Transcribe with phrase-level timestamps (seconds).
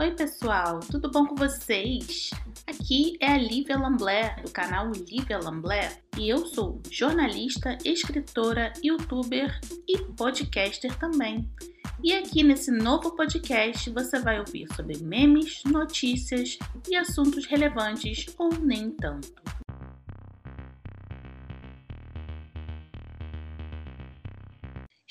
[0.00, 2.30] Oi, pessoal, tudo bom com vocês?
[2.68, 9.58] Aqui é a Lívia Lamblé, do canal Lívia Lamblé, e eu sou jornalista, escritora, youtuber
[9.88, 11.50] e podcaster também.
[12.00, 16.56] E aqui nesse novo podcast você vai ouvir sobre memes, notícias
[16.88, 19.57] e assuntos relevantes ou nem tanto.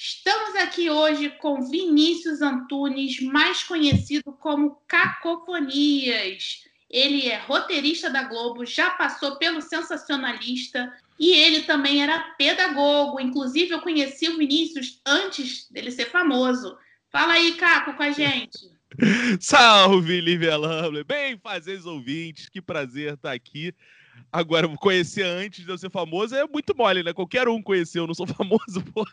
[0.10, 6.64] Estamos aqui hoje com Vinícius Antunes, mais conhecido como Cacofonias.
[6.90, 13.20] Ele é roteirista da Globo, já passou pelo Sensacionalista e ele também era pedagogo.
[13.20, 16.78] Inclusive, eu conheci o Vinícius antes dele ser famoso.
[17.12, 18.72] Fala aí, Caco, com a gente.
[19.42, 21.04] Salve, Lívia Lamble.
[21.04, 23.76] Bem, fazer os ouvintes, que prazer estar aqui.
[24.32, 27.14] Agora, conhecer antes de eu ser famoso é muito mole, né?
[27.14, 29.12] Qualquer um conheceu, eu não sou famoso, porra.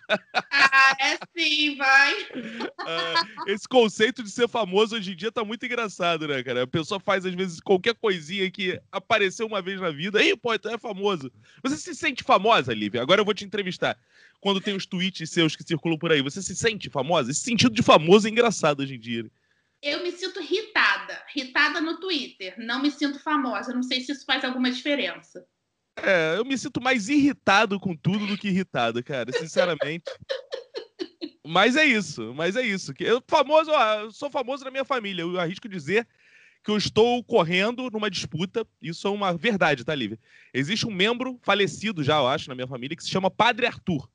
[0.51, 2.23] Ah, é sim, vai.
[2.23, 6.65] Uh, esse conceito de ser famoso hoje em dia tá muito engraçado, né, cara?
[6.65, 10.23] A pessoa faz, às vezes, qualquer coisinha que apareceu uma vez na vida.
[10.23, 11.31] Ei, pô, tu é famoso.
[11.63, 13.01] Você se sente famosa, Lívia?
[13.01, 13.97] Agora eu vou te entrevistar.
[14.41, 17.31] Quando tem os tweets seus que circulam por aí, você se sente famosa?
[17.31, 19.23] Esse sentido de famoso é engraçado hoje em dia.
[19.23, 19.31] Né?
[19.85, 21.23] Eu me sinto irritada.
[21.37, 22.55] Irritada no Twitter.
[22.57, 23.75] Não me sinto famosa.
[23.75, 25.47] Não sei se isso faz alguma diferença.
[26.03, 30.11] É, eu me sinto mais irritado com tudo do que irritado, cara, sinceramente.
[31.47, 32.95] mas é isso, mas é isso.
[32.99, 35.21] Eu famoso, ó, eu sou famoso na minha família.
[35.21, 36.09] Eu arrisco dizer
[36.65, 38.67] que eu estou correndo numa disputa.
[38.81, 40.19] Isso é uma verdade, tá, Lívia?
[40.55, 44.09] Existe um membro falecido já, eu acho, na minha família, que se chama Padre Arthur.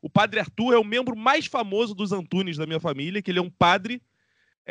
[0.00, 3.40] O Padre Arthur é o membro mais famoso dos Antunes da minha família, que ele
[3.40, 4.00] é um padre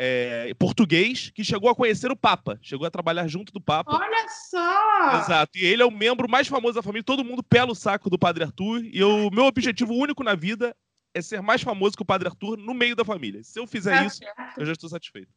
[0.00, 3.96] é, português que chegou a conhecer o Papa, chegou a trabalhar junto do Papa.
[3.96, 5.18] Olha só!
[5.18, 5.58] Exato.
[5.58, 8.16] E ele é o membro mais famoso da família, todo mundo pela o saco do
[8.16, 8.84] Padre Arthur.
[8.84, 10.74] E o meu objetivo único na vida
[11.12, 13.42] é ser mais famoso que o Padre Arthur no meio da família.
[13.42, 14.60] Se eu fizer tá isso, certo.
[14.60, 15.32] eu já estou satisfeito.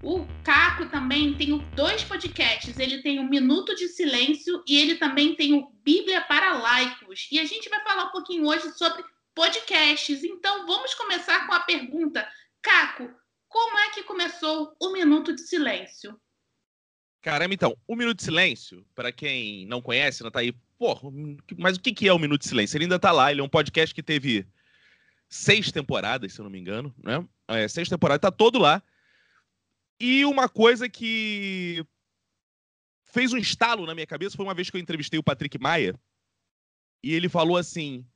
[0.00, 2.78] O Caco também tem dois podcasts.
[2.78, 7.28] Ele tem o Minuto de Silêncio e ele também tem o Bíblia para Laicos.
[7.32, 9.02] E a gente vai falar um pouquinho hoje sobre
[9.34, 10.24] podcasts.
[10.24, 12.28] Então, vamos começar com a pergunta.
[12.60, 13.10] Caco,
[13.48, 16.18] como é que começou o Minuto de Silêncio?
[17.20, 20.98] Caramba, então, o Minuto de Silêncio, para quem não conhece, não tá aí, pô,
[21.56, 22.76] mas o que é o Minuto de Silêncio?
[22.76, 24.46] Ele ainda tá lá, ele é um podcast que teve
[25.28, 27.24] seis temporadas, se eu não me engano, né?
[27.48, 28.82] É, seis temporadas, tá todo lá.
[30.00, 31.86] E uma coisa que
[33.04, 35.94] fez um estalo na minha cabeça foi uma vez que eu entrevistei o Patrick Maia,
[37.02, 38.06] e ele falou assim: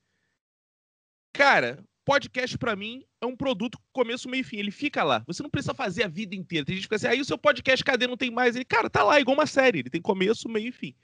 [1.36, 4.56] Cara, podcast para mim é um produto começo, meio e fim.
[4.56, 5.22] Ele fica lá.
[5.26, 6.64] Você não precisa fazer a vida inteira.
[6.64, 8.06] Tem gente que fica assim, aí o seu podcast cadê?
[8.06, 8.56] Não tem mais.
[8.56, 9.80] Ele, cara, tá lá, igual uma série.
[9.80, 10.94] Ele tem começo, meio e fim.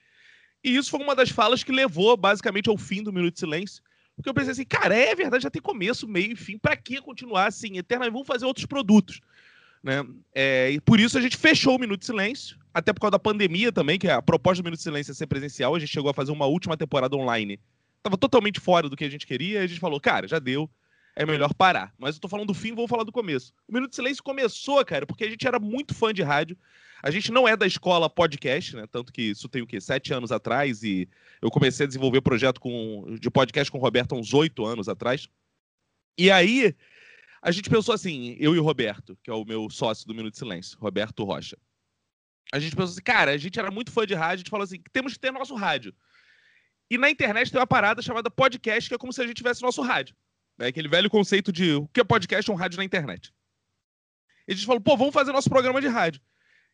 [0.65, 3.83] E isso foi uma das falas que levou, basicamente, ao fim do Minuto de Silêncio.
[4.17, 6.57] Porque eu pensei assim, cara, é verdade, já tem começo, meio e fim.
[6.57, 8.15] Pra que continuar assim, eternamente?
[8.15, 9.21] Vamos fazer outros produtos.
[9.83, 10.03] Né?
[10.35, 13.19] É, e por isso a gente fechou o Minuto de Silêncio, até por causa da
[13.19, 15.75] pandemia também, que a proposta do Minuto de Silêncio é ser presencial.
[15.75, 17.61] A gente chegou a fazer uma última temporada online
[18.03, 20.71] tava totalmente fora do que a gente queria, e a gente falou, cara, já deu,
[21.15, 21.93] é melhor parar.
[21.99, 23.53] Mas eu tô falando do fim, vou falar do começo.
[23.69, 26.57] O Minuto de Silêncio começou, cara, porque a gente era muito fã de rádio.
[27.03, 28.87] A gente não é da escola podcast, né?
[28.91, 29.81] Tanto que isso tem o quê?
[29.81, 31.09] Sete anos atrás, e
[31.41, 34.89] eu comecei a desenvolver projeto com, de podcast com o Roberto há uns oito anos
[34.89, 35.29] atrás.
[36.17, 36.75] E aí,
[37.41, 40.33] a gente pensou assim, eu e o Roberto, que é o meu sócio do Minuto
[40.33, 41.59] de Silêncio, Roberto Rocha.
[42.53, 44.65] A gente pensou assim, cara, a gente era muito fã de rádio, a gente falou
[44.65, 45.93] assim, temos que ter nosso rádio.
[46.93, 49.63] E na internet tem uma parada chamada podcast, que é como se a gente tivesse
[49.63, 50.15] nosso rádio.
[50.59, 50.67] Né?
[50.67, 53.33] Aquele velho conceito de o que é podcast é um rádio na internet.
[54.47, 56.21] E a gente falou, pô, vamos fazer nosso programa de rádio.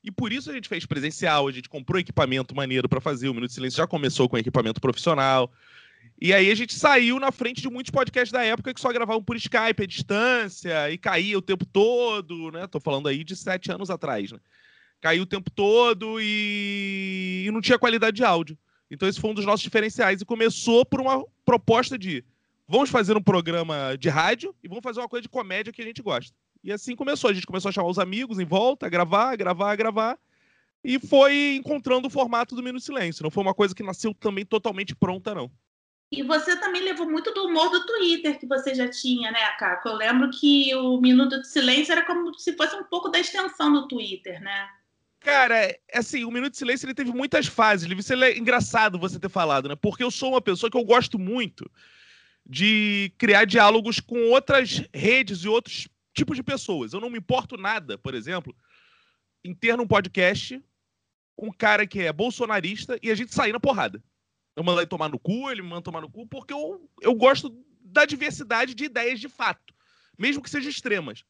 [0.03, 3.29] E por isso a gente fez presencial, a gente comprou equipamento maneiro para fazer.
[3.29, 5.53] O Minuto de Silêncio já começou com equipamento profissional.
[6.21, 9.23] E aí a gente saiu na frente de muitos podcasts da época que só gravavam
[9.23, 12.67] por Skype, à distância, e caía o tempo todo, né?
[12.67, 14.41] Tô falando aí de sete anos atrás, né?
[15.01, 18.59] Caiu o tempo todo e, e não tinha qualidade de áudio.
[18.91, 22.25] Então esse foi um dos nossos diferenciais e começou por uma proposta de
[22.67, 25.85] vamos fazer um programa de rádio e vamos fazer uma coisa de comédia que a
[25.85, 26.35] gente gosta.
[26.63, 27.31] E assim começou.
[27.31, 30.19] A gente começou a chamar os amigos em volta, a gravar, a gravar, a gravar.
[30.83, 33.23] E foi encontrando o formato do Minuto Silêncio.
[33.23, 35.51] Não foi uma coisa que nasceu também totalmente pronta, não.
[36.11, 39.89] E você também levou muito do humor do Twitter que você já tinha, né, Caco?
[39.89, 43.73] Eu lembro que o Minuto de Silêncio era como se fosse um pouco da extensão
[43.73, 44.69] do Twitter, né?
[45.21, 47.91] Cara, é, assim, o Minuto de Silêncio ele teve muitas fases.
[47.91, 49.77] Isso é engraçado você ter falado, né?
[49.77, 51.71] Porque eu sou uma pessoa que eu gosto muito
[52.47, 56.93] de criar diálogos com outras redes e outros tipos de pessoas.
[56.93, 58.55] Eu não me importo nada, por exemplo,
[59.45, 60.63] em ter num podcast
[61.37, 64.03] um cara que é bolsonarista e a gente sair na porrada.
[64.57, 67.15] Eu mando ele tomar no cu, ele me manda tomar no cu, porque eu, eu
[67.15, 69.73] gosto da diversidade de ideias de fato,
[70.19, 71.25] mesmo que sejam extremas.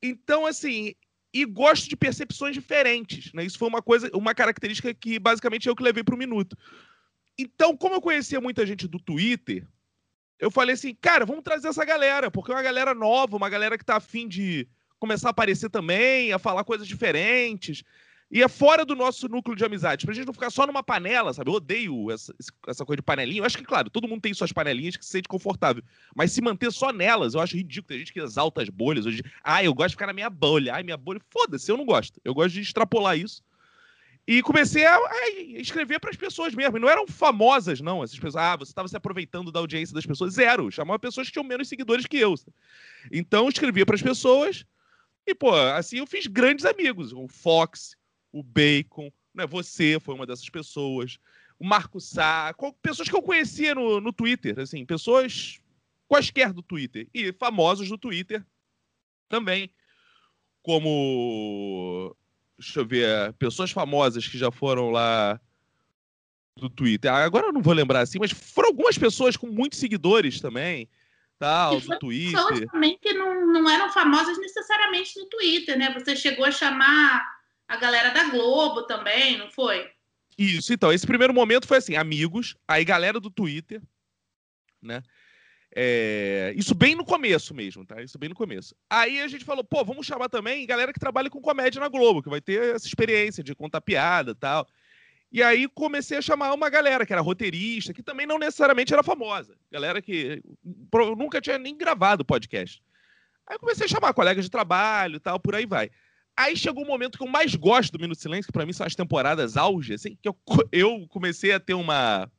[0.00, 0.94] Então, assim,
[1.32, 3.44] e gosto de percepções diferentes, né?
[3.44, 6.56] Isso foi uma coisa, uma característica que basicamente eu que levei para o minuto.
[7.38, 9.66] Então, como eu conhecia muita gente do Twitter,
[10.38, 13.78] eu falei assim, cara, vamos trazer essa galera, porque é uma galera nova, uma galera
[13.78, 14.68] que tá afim de
[14.98, 17.84] começar a aparecer também, a falar coisas diferentes.
[18.30, 21.32] E é fora do nosso núcleo de amizade, pra gente não ficar só numa panela,
[21.32, 21.50] sabe?
[21.50, 22.32] Eu odeio essa,
[22.68, 23.40] essa coisa de panelinha.
[23.40, 25.82] Eu acho que, claro, todo mundo tem suas panelinhas que se sente confortável.
[26.14, 27.88] Mas se manter só nelas, eu acho ridículo.
[27.88, 29.04] Tem gente que exalta as bolhas.
[29.04, 30.74] Hoje, ah, eu gosto de ficar na minha bolha.
[30.74, 31.20] Ai, minha bolha.
[31.28, 32.20] Foda-se, eu não gosto.
[32.24, 33.42] Eu gosto de extrapolar isso.
[34.28, 36.76] E comecei a, a escrever para as pessoas mesmo.
[36.76, 38.04] E não eram famosas, não.
[38.04, 40.34] Essas pessoas, ah, você estava se aproveitando da audiência das pessoas.
[40.34, 40.70] Zero.
[40.70, 42.36] Chamava pessoas que tinham menos seguidores que eu.
[43.10, 44.64] Então, escrevia para as pessoas.
[45.26, 47.12] E, pô, assim eu fiz grandes amigos.
[47.12, 47.96] O Fox,
[48.32, 49.46] o Bacon, né?
[49.46, 51.18] Você foi uma dessas pessoas.
[51.58, 55.60] O Marco Sá, pessoas que eu conhecia no, no Twitter, assim, pessoas
[56.08, 57.06] quaisquer do Twitter.
[57.12, 58.44] E famosos do Twitter
[59.28, 59.70] também.
[60.62, 62.16] Como.
[62.58, 63.32] Deixa eu ver.
[63.34, 65.40] Pessoas famosas que já foram lá
[66.56, 67.12] do Twitter.
[67.12, 70.88] Agora eu não vou lembrar assim, mas foram algumas pessoas com muitos seguidores também
[71.38, 72.32] tal, do Twitter.
[72.32, 75.92] Pessoas também que não, não eram famosas necessariamente no Twitter, né?
[75.94, 77.39] Você chegou a chamar
[77.70, 79.88] a galera da Globo também, não foi?
[80.36, 83.80] Isso, então, esse primeiro momento foi assim, amigos, aí galera do Twitter,
[84.82, 85.00] né?
[85.72, 88.02] É, isso bem no começo mesmo, tá?
[88.02, 88.74] Isso bem no começo.
[88.90, 92.20] Aí a gente falou, pô, vamos chamar também galera que trabalha com comédia na Globo,
[92.20, 94.66] que vai ter essa experiência de contar piada tal.
[95.30, 99.04] E aí comecei a chamar uma galera que era roteirista, que também não necessariamente era
[99.04, 99.56] famosa.
[99.70, 100.42] Galera que
[101.16, 102.82] nunca tinha nem gravado podcast.
[103.46, 105.88] Aí comecei a chamar colegas de trabalho tal, por aí vai.
[106.36, 108.86] Aí chegou o momento que eu mais gosto do Minuto Silêncio, que pra mim são
[108.86, 110.36] as temporadas auge, assim, que eu,
[110.72, 112.30] eu comecei a ter uma,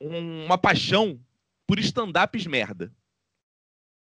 [0.00, 1.20] uma paixão
[1.66, 2.92] por stand-ups merda.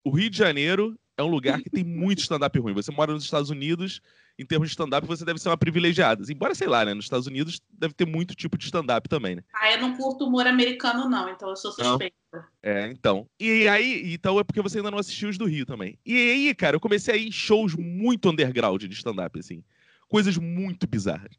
[0.04, 2.74] O Rio de Janeiro é um lugar que tem muito stand-up ruim.
[2.74, 4.02] Você mora nos Estados Unidos,
[4.42, 6.24] em termos de stand-up, você deve ser uma privilegiada.
[6.30, 6.94] Embora, sei lá, né?
[6.94, 9.44] Nos Estados Unidos deve ter muito tipo de stand-up também, né?
[9.54, 12.16] Ah, eu não curto humor americano, não, então eu sou suspeita.
[12.34, 12.44] Não.
[12.64, 13.30] É, então.
[13.40, 16.00] E aí, então é porque você ainda não assistiu os do Rio também.
[16.04, 19.64] E aí, cara, eu comecei a ir em shows muito underground de stand-up, assim.
[20.08, 21.38] Coisas muito bizarras.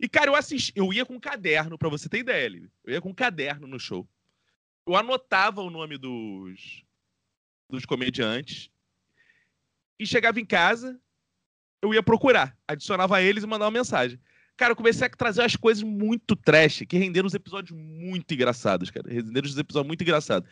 [0.00, 2.70] E, cara, eu assisti, eu ia com um caderno, pra você ter ideia, Lili.
[2.84, 4.08] Eu ia com um caderno no show.
[4.86, 6.84] Eu anotava o nome dos,
[7.68, 8.70] dos comediantes
[9.98, 10.98] e chegava em casa,
[11.82, 14.18] eu ia procurar, adicionava eles e mandava uma mensagem.
[14.56, 18.90] Cara, eu comecei a trazer as coisas muito trash, que renderam os episódios muito engraçados,
[18.90, 19.08] cara.
[19.08, 20.48] Renderam os episódios muito engraçados.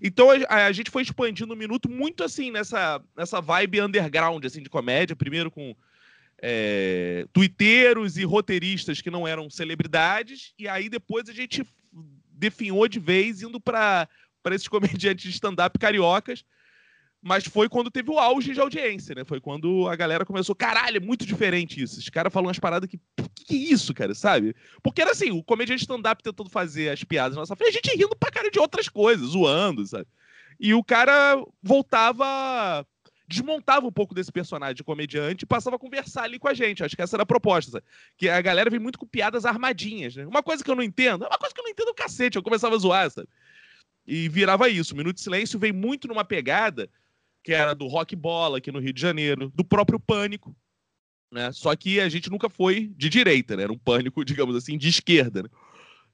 [0.00, 4.62] Então a, a, gente foi expandindo um minuto muito assim nessa, nessa vibe underground assim
[4.62, 5.74] de comédia, primeiro com
[6.40, 11.66] é, twitteiros e roteiristas que não eram celebridades, e aí depois a gente
[12.30, 14.08] definhou de vez indo para
[14.52, 16.44] esses comediantes de stand-up cariocas
[17.20, 19.24] mas foi quando teve o auge de audiência, né?
[19.24, 21.98] Foi quando a galera começou, caralho, é muito diferente isso.
[21.98, 22.98] Os caras falam umas paradas que.
[23.16, 24.54] Que, que é isso, cara, sabe?
[24.82, 27.96] Porque era assim, o comediante stand-up tentando fazer as piadas na nossa frente, a gente
[27.96, 30.06] rindo pra cara de outras coisas, zoando, sabe?
[30.60, 32.86] E o cara voltava.
[33.30, 36.82] Desmontava um pouco desse personagem de comediante e passava a conversar ali com a gente.
[36.82, 37.84] Acho que essa era a proposta, sabe?
[38.16, 40.26] Que a galera vem muito com piadas armadinhas, né?
[40.26, 42.36] Uma coisa que eu não entendo, é uma coisa que eu não entendo o cacete.
[42.36, 43.28] Eu começava a zoar, sabe?
[44.06, 44.96] E virava isso.
[44.96, 46.88] Minuto de Silêncio vem muito numa pegada
[47.42, 50.54] que era do Rock Bola aqui no Rio de Janeiro, do próprio Pânico,
[51.32, 51.52] né?
[51.52, 53.64] Só que a gente nunca foi de direita, né?
[53.64, 55.48] Era um pânico, digamos assim, de esquerda, né?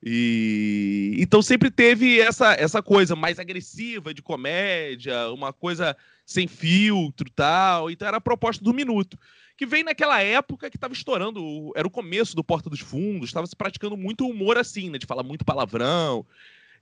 [0.06, 5.96] E então sempre teve essa, essa coisa mais agressiva de comédia, uma coisa
[6.26, 7.90] sem filtro tal.
[7.90, 9.18] Então era a proposta do Minuto.
[9.56, 13.46] Que vem naquela época que estava estourando, era o começo do Porta dos Fundos, estava
[13.46, 14.98] se praticando muito humor assim, né?
[14.98, 16.26] De falar muito palavrão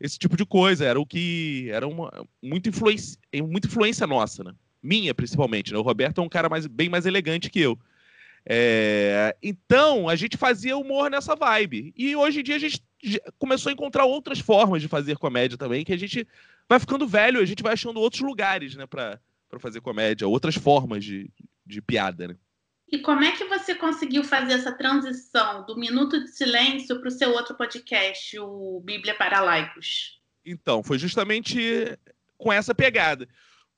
[0.01, 0.85] esse tipo de coisa.
[0.85, 1.69] Era o que.
[1.71, 4.53] Era uma, muita, influência, muita influência nossa, né?
[4.83, 5.73] Minha, principalmente.
[5.73, 5.79] Né?
[5.79, 7.79] O Roberto é um cara mais, bem mais elegante que eu.
[8.45, 11.93] É, então, a gente fazia humor nessa vibe.
[11.97, 12.83] E hoje em dia a gente
[13.39, 16.27] começou a encontrar outras formas de fazer comédia também, que a gente
[16.69, 19.21] vai ficando velho, a gente vai achando outros lugares, né, para
[19.59, 21.31] fazer comédia, outras formas de,
[21.67, 22.37] de piada, né?
[22.93, 27.11] E como é que você conseguiu fazer essa transição do Minuto de Silêncio para o
[27.11, 30.21] seu outro podcast, o Bíblia para Laicos?
[30.45, 31.99] Então, foi justamente
[32.37, 33.27] com essa pegada.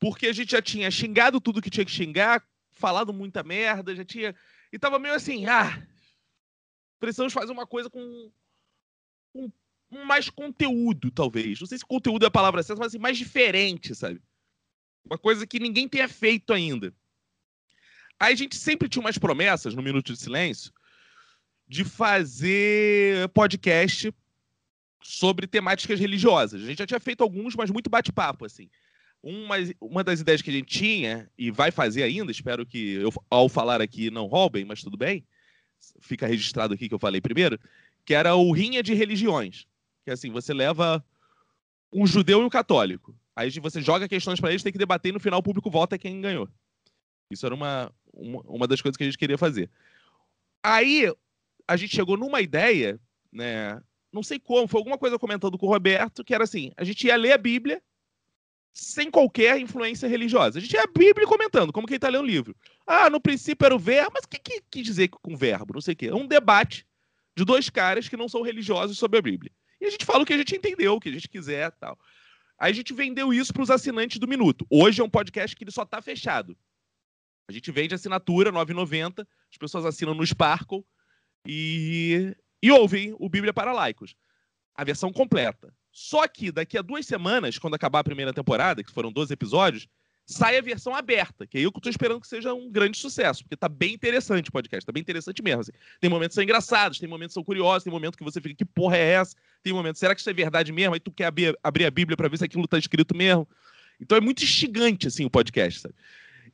[0.00, 4.04] Porque a gente já tinha xingado tudo que tinha que xingar, falado muita merda, já
[4.04, 4.35] tinha.
[4.73, 5.80] E tava meio assim, ah,
[6.99, 8.33] precisamos fazer uma coisa com,
[9.33, 11.61] com mais conteúdo, talvez.
[11.61, 14.21] Não sei se conteúdo é a palavra certa, mas assim, mais diferente, sabe?
[15.04, 16.92] Uma coisa que ninguém tenha feito ainda.
[18.18, 20.73] Aí a gente sempre tinha umas promessas no Minuto de Silêncio
[21.66, 24.12] de fazer podcast
[25.02, 26.62] sobre temáticas religiosas.
[26.62, 28.71] A gente já tinha feito alguns, mas muito bate-papo, assim.
[29.23, 33.11] uma, uma das ideias que a gente tinha, e vai fazer ainda, espero que eu,
[33.30, 35.26] ao falar aqui, não roubem, mas tudo bem,
[36.00, 37.59] fica registrado aqui que eu falei primeiro,
[38.04, 39.66] que era o Rinha de Religiões.
[40.04, 41.02] Que assim, você leva
[41.90, 43.16] um judeu e um católico.
[43.35, 45.99] Aí você joga questões para eles, tem que debater e no final o público vota
[45.99, 46.49] quem ganhou.
[47.30, 49.71] Isso era uma, uma, uma das coisas que a gente queria fazer.
[50.62, 51.12] Aí
[51.66, 53.00] a gente chegou numa ideia,
[53.33, 53.80] né?
[54.12, 57.06] Não sei como, foi alguma coisa comentando com o Roberto, que era assim: a gente
[57.06, 57.83] ia ler a Bíblia
[58.73, 60.59] sem qualquer influência religiosa.
[60.59, 62.56] A gente ia a Bíblia comentando, como quem está lendo um livro.
[62.87, 65.75] Ah, no princípio era o verbo, mas o que, que dizer com verbo?
[65.75, 66.06] Não sei o quê.
[66.06, 66.87] É um debate
[67.37, 69.52] de dois caras que não são religiosos sobre a Bíblia.
[69.80, 71.99] E a gente fala o que a gente entendeu, o que a gente quiser tal.
[72.59, 74.66] Aí a gente vendeu isso para os assinantes do Minuto.
[74.71, 76.56] Hoje é um podcast que ele só está fechado.
[77.49, 79.27] A gente vende assinatura, R$ 9,90.
[79.51, 80.85] As pessoas assinam no Sparkle
[81.47, 84.15] e, e ouvem o Bíblia para Laicos.
[84.75, 85.73] A versão completa.
[85.93, 89.87] Só que daqui a duas semanas, quando acabar a primeira temporada, que foram 12 episódios,
[90.27, 93.45] sai a versão aberta, que é eu que estou esperando que seja um grande sucesso,
[93.45, 95.61] porque tá bem interessante o podcast, tá bem interessante mesmo.
[95.61, 95.73] Assim.
[96.01, 98.55] Tem momentos que são engraçados, tem momentos que são curiosos, tem momentos que você fica,
[98.55, 99.37] que porra é essa?
[99.63, 100.95] Tem momentos, será que isso é verdade mesmo?
[100.95, 103.47] Aí tu quer abrir, abrir a Bíblia para ver se aquilo tá escrito mesmo.
[104.01, 105.95] Então é muito instigante, assim, o podcast, sabe?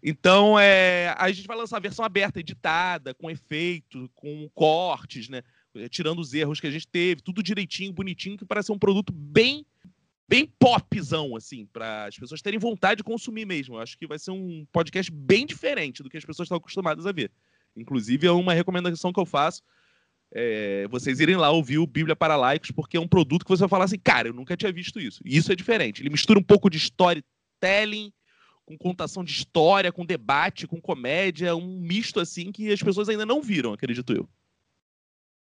[0.02, 5.42] Então, é, a gente vai lançar a versão aberta, editada, com efeito, com cortes, né?
[5.90, 9.64] Tirando os erros que a gente teve, tudo direitinho, bonitinho, que parece um produto bem
[10.26, 13.75] bem popzão, assim, para as pessoas terem vontade de consumir mesmo.
[13.75, 17.04] Eu acho que vai ser um podcast bem diferente do que as pessoas estão acostumadas
[17.04, 17.33] a ver.
[17.76, 19.61] Inclusive, é uma recomendação que eu faço.
[20.33, 23.62] É, vocês irem lá ouvir o Bíblia para Laicos, porque é um produto que você
[23.62, 25.21] vai falar assim, cara, eu nunca tinha visto isso.
[25.25, 26.00] E isso é diferente.
[26.00, 28.12] Ele mistura um pouco de storytelling
[28.70, 33.26] com contação de história, com debate, com comédia, um misto assim que as pessoas ainda
[33.26, 34.28] não viram, acredito eu.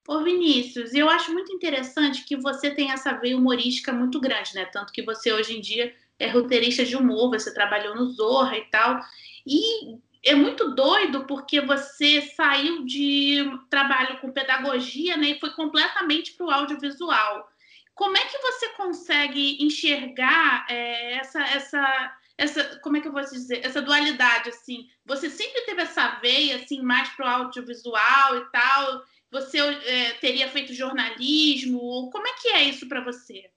[0.08, 4.64] Ô Vinícius, eu acho muito interessante que você tem essa veia humorística muito grande, né?
[4.64, 8.64] Tanto que você hoje em dia é roteirista de humor, você trabalhou no Zorra e
[8.64, 9.00] tal.
[9.46, 16.32] E é muito doido porque você saiu de trabalho com pedagogia, né, e foi completamente
[16.32, 17.48] para o audiovisual.
[17.94, 23.20] Como é que você consegue enxergar é, essa, essa essa, como é que eu vou
[23.20, 29.02] dizer, essa dualidade, assim, você sempre teve essa veia, assim, mais pro audiovisual e tal,
[29.30, 33.50] você é, teria feito jornalismo, como é que é isso para você?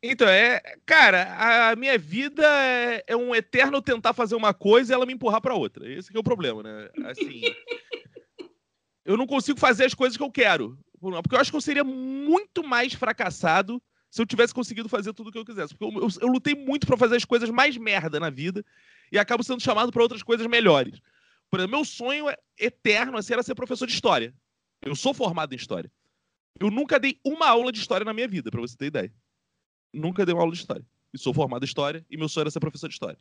[0.00, 4.94] Então, é, cara, a minha vida é, é, um eterno tentar fazer uma coisa e
[4.94, 5.90] ela me empurrar para outra.
[5.90, 6.88] Esse é o problema, né?
[7.06, 7.42] Assim,
[9.04, 11.84] eu não consigo fazer as coisas que eu quero, porque eu acho que eu seria
[11.84, 15.74] muito mais fracassado se eu tivesse conseguido fazer tudo o que eu quisesse.
[15.74, 18.62] Porque eu, eu, eu lutei muito para fazer as coisas mais merda na vida
[19.10, 21.00] e acabo sendo chamado para outras coisas melhores.
[21.50, 24.34] Por exemplo, meu sonho é eterno assim, era ser professor de história.
[24.82, 25.90] Eu sou formado em história.
[26.60, 29.10] Eu nunca dei uma aula de história na minha vida, para você ter ideia.
[29.94, 30.84] Nunca dei uma aula de história.
[31.10, 33.18] E sou formado em história e meu sonho era ser professor de história.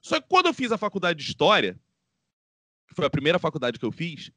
[0.00, 1.78] Só que quando eu fiz a faculdade de história,
[2.88, 4.32] que foi a primeira faculdade que eu fiz,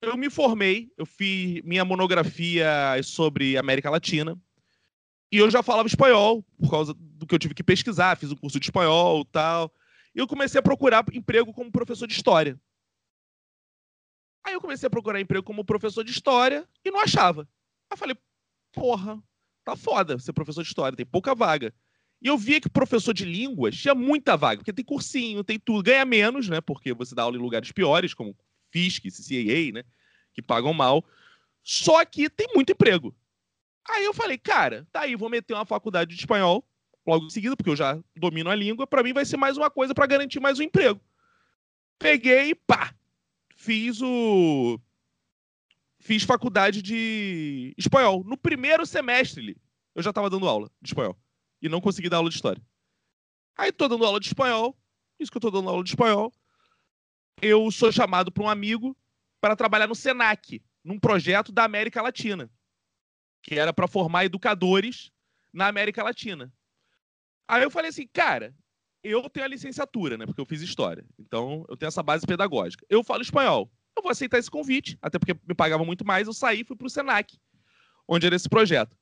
[0.00, 2.68] eu me formei, eu fiz minha monografia
[3.02, 4.40] sobre América Latina,
[5.30, 8.36] e eu já falava espanhol, por causa do que eu tive que pesquisar, fiz um
[8.36, 9.72] curso de espanhol e tal.
[10.14, 12.58] E eu comecei a procurar emprego como professor de história.
[14.44, 17.42] Aí eu comecei a procurar emprego como professor de história e não achava.
[17.42, 18.16] Aí eu falei,
[18.72, 19.22] porra,
[19.64, 21.74] tá foda ser professor de história, tem pouca vaga.
[22.20, 25.82] E eu via que professor de línguas tinha muita vaga, porque tem cursinho, tem tudo,
[25.82, 26.60] ganha menos, né?
[26.60, 28.36] Porque você dá aula em lugares piores, como
[28.72, 29.84] FISC, CCAA, né?
[30.32, 31.04] Que pagam mal.
[31.62, 33.14] Só que tem muito emprego.
[33.88, 36.64] Aí eu falei, cara, tá aí, vou meter uma faculdade de espanhol
[37.06, 39.70] logo em seguida, porque eu já domino a língua, para mim vai ser mais uma
[39.70, 41.00] coisa para garantir mais um emprego.
[41.98, 42.94] Peguei, pá,
[43.56, 44.78] fiz o
[45.98, 48.22] fiz faculdade de espanhol.
[48.24, 49.56] No primeiro semestre,
[49.94, 51.18] eu já estava dando aula de espanhol
[51.62, 52.62] e não consegui dar aula de história.
[53.56, 54.78] Aí tô dando aula de espanhol,
[55.18, 56.32] isso que eu tô dando aula de espanhol.
[57.40, 58.94] Eu sou chamado por um amigo
[59.40, 62.50] para trabalhar no Senac, num projeto da América Latina
[63.42, 65.10] que era para formar educadores
[65.52, 66.52] na América Latina.
[67.46, 68.54] Aí eu falei assim, cara,
[69.02, 70.26] eu tenho a licenciatura, né?
[70.26, 71.04] Porque eu fiz história.
[71.18, 72.84] Então, eu tenho essa base pedagógica.
[72.88, 73.70] Eu falo espanhol.
[73.96, 76.26] Eu vou aceitar esse convite, até porque me pagava muito mais.
[76.26, 77.36] Eu saí e fui o Senac,
[78.06, 78.96] onde era esse projeto.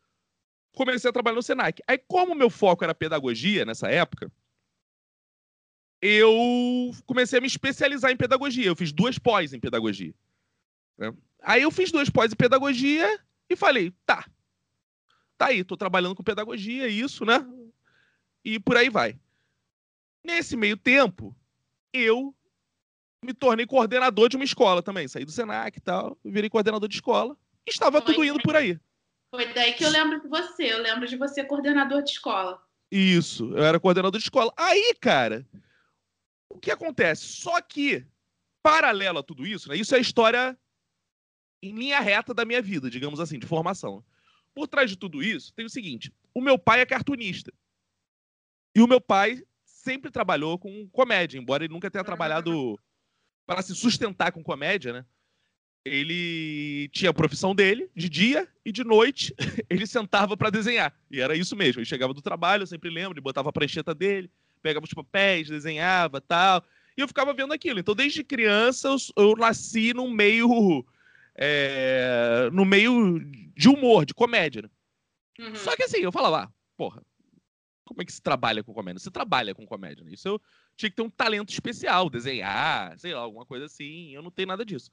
[0.72, 1.82] Comecei a trabalhar no Senac.
[1.86, 4.30] Aí, como meu foco era pedagogia nessa época,
[6.00, 8.66] eu comecei a me especializar em pedagogia.
[8.66, 10.14] Eu fiz duas pós em pedagogia.
[10.96, 11.12] Né?
[11.42, 14.26] Aí eu fiz duas pós em pedagogia e falei, tá,
[15.36, 17.46] tá aí, tô trabalhando com pedagogia, isso, né?
[18.44, 19.18] E por aí vai.
[20.24, 21.36] Nesse meio tempo,
[21.92, 22.34] eu
[23.24, 25.08] me tornei coordenador de uma escola também.
[25.08, 27.36] Saí do Senac e tal, virei coordenador de escola.
[27.66, 28.78] Estava Foi tudo indo por aí.
[29.30, 30.72] Foi daí que eu lembro de você.
[30.72, 32.62] Eu lembro de você coordenador de escola.
[32.90, 34.52] Isso, eu era coordenador de escola.
[34.56, 35.46] Aí, cara,
[36.48, 37.24] o que acontece?
[37.26, 38.06] Só que,
[38.62, 39.76] paralelo a tudo isso, né?
[39.76, 40.56] Isso é a história
[41.62, 44.04] em linha reta da minha vida, digamos assim, de formação.
[44.54, 47.52] Por trás de tudo isso, tem o seguinte: o meu pai é cartunista.
[48.74, 52.78] E o meu pai sempre trabalhou com comédia, embora ele nunca tenha trabalhado
[53.46, 55.06] para se sustentar com comédia, né?
[55.84, 59.32] Ele tinha a profissão dele, de dia e de noite
[59.70, 60.92] ele sentava para desenhar.
[61.08, 61.80] E era isso mesmo.
[61.80, 64.28] Ele chegava do trabalho, eu sempre lembro, ele botava a prancheta dele,
[64.60, 66.64] pegava os papéis, desenhava tal.
[66.96, 67.78] E eu ficava vendo aquilo.
[67.78, 70.84] Então, desde criança, eu, eu nasci num meio.
[71.38, 73.18] É, no meio
[73.54, 74.62] de humor, de comédia.
[74.62, 74.68] Né?
[75.38, 75.54] Uhum.
[75.56, 77.02] Só que assim, eu falava, ah, porra,
[77.84, 78.98] como é que se trabalha com comédia?
[78.98, 80.12] Você trabalha com comédia, né?
[80.12, 80.40] Isso eu
[80.76, 84.10] tinha que ter um talento especial, desenhar, sei lá, alguma coisa assim.
[84.10, 84.90] Eu não tenho nada disso.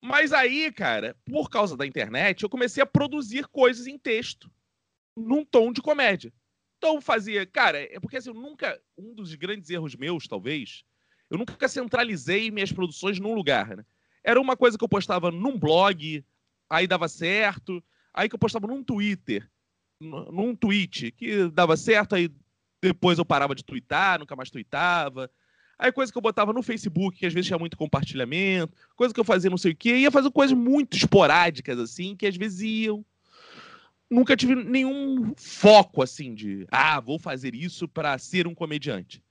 [0.00, 4.50] Mas aí, cara, por causa da internet, eu comecei a produzir coisas em texto,
[5.16, 6.32] num tom de comédia.
[6.76, 10.84] Então fazia, cara, é porque assim, eu nunca, um dos grandes erros meus, talvez,
[11.30, 13.84] eu nunca centralizei minhas produções num lugar, né?
[14.24, 16.24] Era uma coisa que eu postava num blog,
[16.68, 19.48] aí dava certo, aí que eu postava num Twitter,
[20.00, 22.30] num tweet que dava certo, aí
[22.82, 25.30] depois eu parava de twittar, nunca mais tweetava.
[25.78, 29.20] Aí coisa que eu botava no Facebook, que às vezes tinha muito compartilhamento, coisa que
[29.20, 32.60] eu fazia não sei o quê, ia fazer coisas muito esporádicas, assim, que às vezes
[32.60, 33.04] iam.
[34.08, 39.22] Nunca tive nenhum foco, assim, de, ah, vou fazer isso para ser um comediante.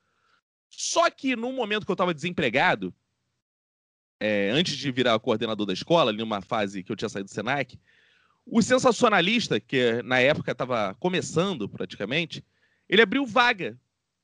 [0.70, 2.94] Só que no momento que eu estava desempregado,
[4.26, 7.78] é, antes de virar coordenador da escola, numa fase que eu tinha saído do Senac,
[8.46, 12.42] o sensacionalista, que na época estava começando praticamente,
[12.88, 13.78] ele abriu vaga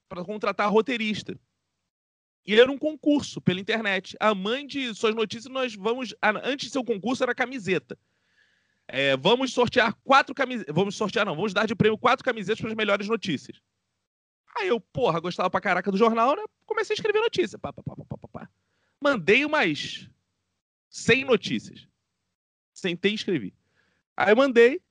[0.07, 1.37] para contratar roteirista.
[2.45, 4.15] E era um concurso pela internet.
[4.21, 6.15] A mãe de suas notícias, nós vamos.
[6.43, 7.99] Antes de ser o concurso, era camiseta.
[8.87, 10.73] É, vamos sortear quatro camisetas.
[10.73, 13.59] Vamos sortear, não, vamos dar de prêmio quatro camisetas para as melhores notícias.
[14.57, 16.43] Aí eu, porra, gostava pra caraca do jornal, né?
[16.65, 17.59] Comecei a escrever notícia.
[17.59, 18.28] Pá, pá, pá, pá, pá,
[19.01, 20.09] Mandei umas
[20.89, 21.87] 100 notícias.
[22.73, 23.53] Sentei e escrevi.
[24.15, 24.81] Aí mandei.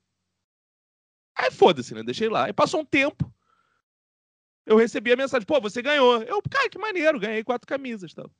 [1.35, 2.03] Aí foda-se, né?
[2.03, 2.47] Deixei lá.
[2.47, 3.33] Aí passou um tempo.
[4.67, 6.23] Eu recebi a mensagem, pô, você ganhou.
[6.23, 8.31] Eu, cara, que maneiro, ganhei quatro camisas tal.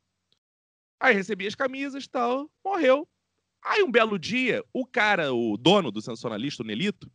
[1.01, 3.09] Aí recebi as camisas tal, morreu.
[3.63, 7.11] Aí um belo dia, o cara, o dono do sensacionalista, o Nelito,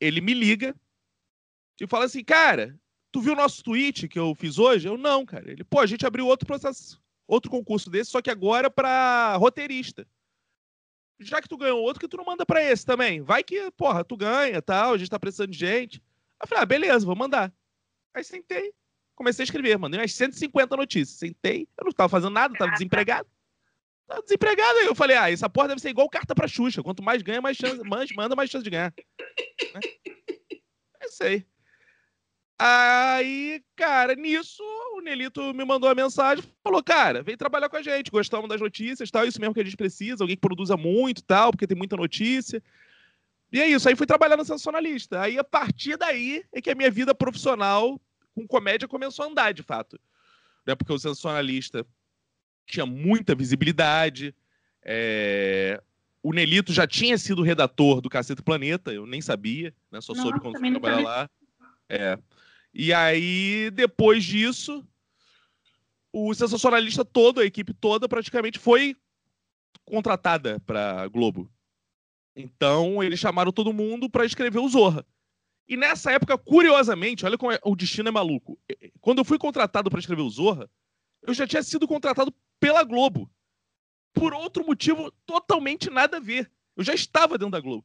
[0.00, 0.74] ele me liga
[1.80, 2.78] e fala assim, cara,
[3.10, 4.88] tu viu o nosso tweet que eu fiz hoje?
[4.88, 5.50] Eu, não, cara.
[5.50, 10.06] Ele, pô, a gente abriu outro processo, outro concurso desse, só que agora para roteirista
[11.20, 13.20] já que tu ganhou outro, que tu não manda para esse também.
[13.20, 16.02] Vai que, porra, tu ganha, tal, a gente tá precisando de gente.
[16.38, 17.52] Aí eu falei, ah, beleza, vou mandar.
[18.14, 18.72] Aí sentei,
[19.14, 21.18] comecei a escrever, mandei umas 150 notícias.
[21.18, 23.28] Sentei, eu não tava fazendo nada, tava desempregado.
[24.08, 26.82] Tava desempregado, aí eu falei, ah, essa porra deve ser igual carta pra Xuxa.
[26.82, 28.92] Quanto mais ganha, mais chance, manda, mais chance de ganhar.
[29.74, 29.80] Né?
[31.00, 31.46] É isso aí.
[32.62, 34.62] Aí, cara, nisso,
[34.94, 38.60] o Nelito me mandou a mensagem, falou, cara, vem trabalhar com a gente, gostamos das
[38.60, 41.74] notícias, tal, isso mesmo que a gente precisa, alguém que produza muito, tal, porque tem
[41.74, 42.62] muita notícia.
[43.50, 45.22] E é isso, aí fui trabalhar no sensacionalista.
[45.22, 47.98] Aí, a partir daí, é que a minha vida profissional
[48.34, 49.98] com comédia começou a andar, de fato.
[50.66, 50.74] Né?
[50.74, 51.86] Porque o sensacionalista
[52.66, 54.34] tinha muita visibilidade,
[54.82, 55.82] é...
[56.22, 59.98] o Nelito já tinha sido redator do Cacete Planeta, eu nem sabia, né?
[60.02, 61.30] Só Nossa, soube quando fui trabalhar lá.
[61.88, 62.18] É.
[62.72, 64.86] E aí, depois disso,
[66.12, 68.96] o sensacionalista todo, a equipe toda, praticamente foi
[69.84, 71.50] contratada para Globo.
[72.34, 75.04] Então, eles chamaram todo mundo para escrever o Zorra.
[75.68, 78.58] E nessa época, curiosamente, olha como é, o destino é maluco.
[79.00, 80.68] Quando eu fui contratado para escrever o Zorra,
[81.22, 83.30] eu já tinha sido contratado pela Globo.
[84.12, 86.50] Por outro motivo totalmente nada a ver.
[86.76, 87.84] Eu já estava dentro da Globo.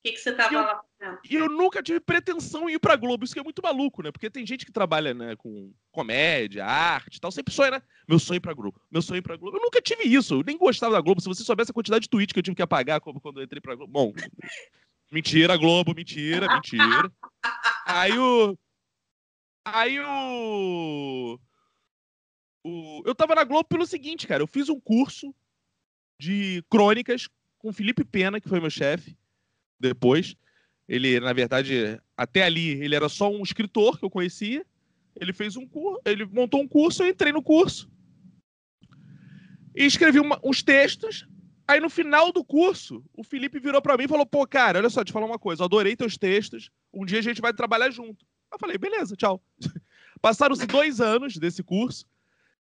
[0.00, 1.18] O que, que você tava lá fazendo?
[1.28, 3.22] E eu nunca tive pretensão em ir pra Globo.
[3.22, 4.10] Isso que é muito maluco, né?
[4.10, 7.30] Porque tem gente que trabalha né, com comédia, arte e tal.
[7.30, 7.82] Sempre sonha, né?
[8.08, 8.80] Meu sonho ir pra Globo.
[8.90, 9.58] Meu sonho ir pra Globo.
[9.58, 10.36] Eu nunca tive isso.
[10.36, 11.20] Eu nem gostava da Globo.
[11.20, 13.60] Se você soubesse a quantidade de tweets que eu tive que apagar quando eu entrei
[13.60, 13.92] pra Globo.
[13.92, 14.14] Bom,
[15.12, 17.12] mentira, Globo, mentira, mentira.
[17.84, 18.58] Aí o.
[19.66, 21.38] Aí o.
[22.64, 23.02] o...
[23.04, 24.42] Eu tava na Globo pelo seguinte, cara.
[24.42, 25.34] Eu fiz um curso
[26.18, 29.19] de crônicas com Felipe Pena, que foi meu chefe
[29.80, 30.36] depois.
[30.88, 34.64] Ele, na verdade, até ali, ele era só um escritor que eu conhecia.
[35.18, 37.90] Ele fez um curso, ele montou um curso, eu entrei no curso.
[39.74, 41.26] E escrevi uma, uns textos.
[41.66, 44.90] Aí no final do curso, o Felipe virou para mim e falou: "Pô, cara, olha
[44.90, 46.70] só, te falar uma coisa, eu adorei teus textos.
[46.92, 48.26] Um dia a gente vai trabalhar junto".
[48.52, 49.40] Eu falei: "Beleza, tchau".
[50.20, 52.04] Passaram-se dois anos desse curso.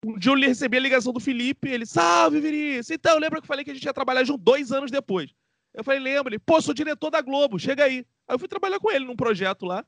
[0.04, 2.92] Um dia eu recebi a ligação do Felipe, ele, salve, Vinícius.
[2.92, 5.32] Então, lembra que eu falei que a gente ia trabalhar junto dois anos depois?
[5.76, 6.34] Eu falei, lembra?
[6.34, 8.06] Ele, pô, sou diretor da Globo, chega aí.
[8.28, 9.86] Aí eu fui trabalhar com ele num projeto lá.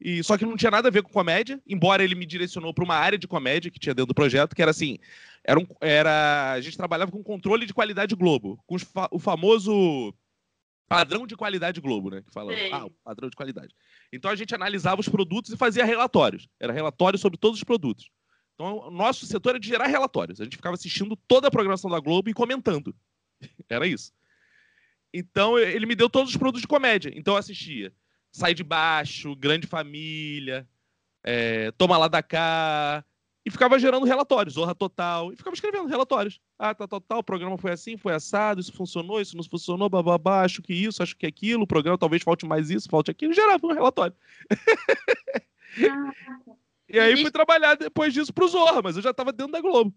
[0.00, 2.84] E só que não tinha nada a ver com comédia, embora ele me direcionou para
[2.84, 4.98] uma área de comédia que tinha dentro do projeto, que era assim,
[5.42, 10.14] era, um, era a gente trabalhava com controle de qualidade Globo, com fa o famoso
[10.88, 12.22] padrão de qualidade Globo, né?
[12.22, 13.74] Que fala, ah, padrão de qualidade.
[14.12, 16.48] Então a gente analisava os produtos e fazia relatórios.
[16.60, 18.10] Era relatório sobre todos os produtos.
[18.54, 20.40] Então o nosso setor era de gerar relatórios.
[20.40, 22.94] A gente ficava assistindo toda a programação da Globo e comentando.
[23.68, 24.12] era isso.
[25.16, 27.12] Então ele me deu todos os produtos de comédia.
[27.14, 27.92] Então eu assistia
[28.32, 30.68] Sai de Baixo, Grande Família,
[31.22, 33.04] é, Toma Lá da Cá,
[33.46, 36.40] e ficava gerando relatórios, Zorra Total, e ficava escrevendo relatórios.
[36.58, 39.88] Ah, tá, total, tá, o programa foi assim, foi assado, isso funcionou, isso não funcionou,
[39.88, 43.32] bababá, acho que isso, acho que aquilo, o programa talvez falte mais isso, falte aquilo,
[43.32, 44.16] gerava um relatório.
[46.88, 49.94] e aí fui trabalhar depois disso pro Zorra, mas eu já estava dentro da Globo.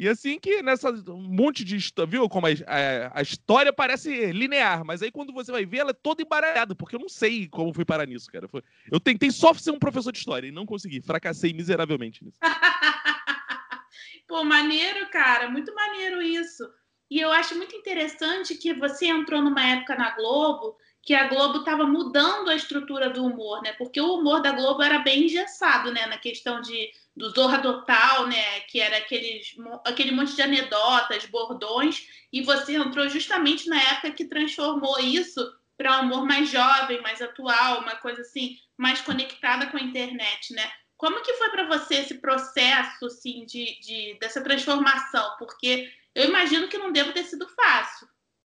[0.00, 1.76] E assim que nessa um monte de
[2.08, 5.90] viu como a, a, a, história parece linear, mas aí quando você vai ver, ela
[5.90, 8.48] é toda embaralhada, porque eu não sei como fui parar nisso, cara.
[8.48, 12.38] Foi, eu tentei só ser um professor de história e não consegui, fracassei miseravelmente nisso.
[14.26, 16.66] Pô, maneiro, cara, muito maneiro isso.
[17.10, 21.58] E eu acho muito interessante que você entrou numa época na Globo que a Globo
[21.58, 23.72] estava mudando a estrutura do humor, né?
[23.74, 26.06] Porque o humor da Globo era bem engessado, né?
[26.06, 28.60] Na questão de do Zorra Total, né?
[28.60, 29.54] Que era aqueles,
[29.86, 35.40] aquele monte de anedotas, bordões, e você entrou justamente na época que transformou isso
[35.76, 40.52] para um humor mais jovem, mais atual, uma coisa assim, mais conectada com a internet,
[40.52, 40.70] né?
[40.96, 45.36] Como que foi para você esse processo, assim, de, de, dessa transformação?
[45.38, 48.06] Porque eu imagino que não deva ter sido fácil.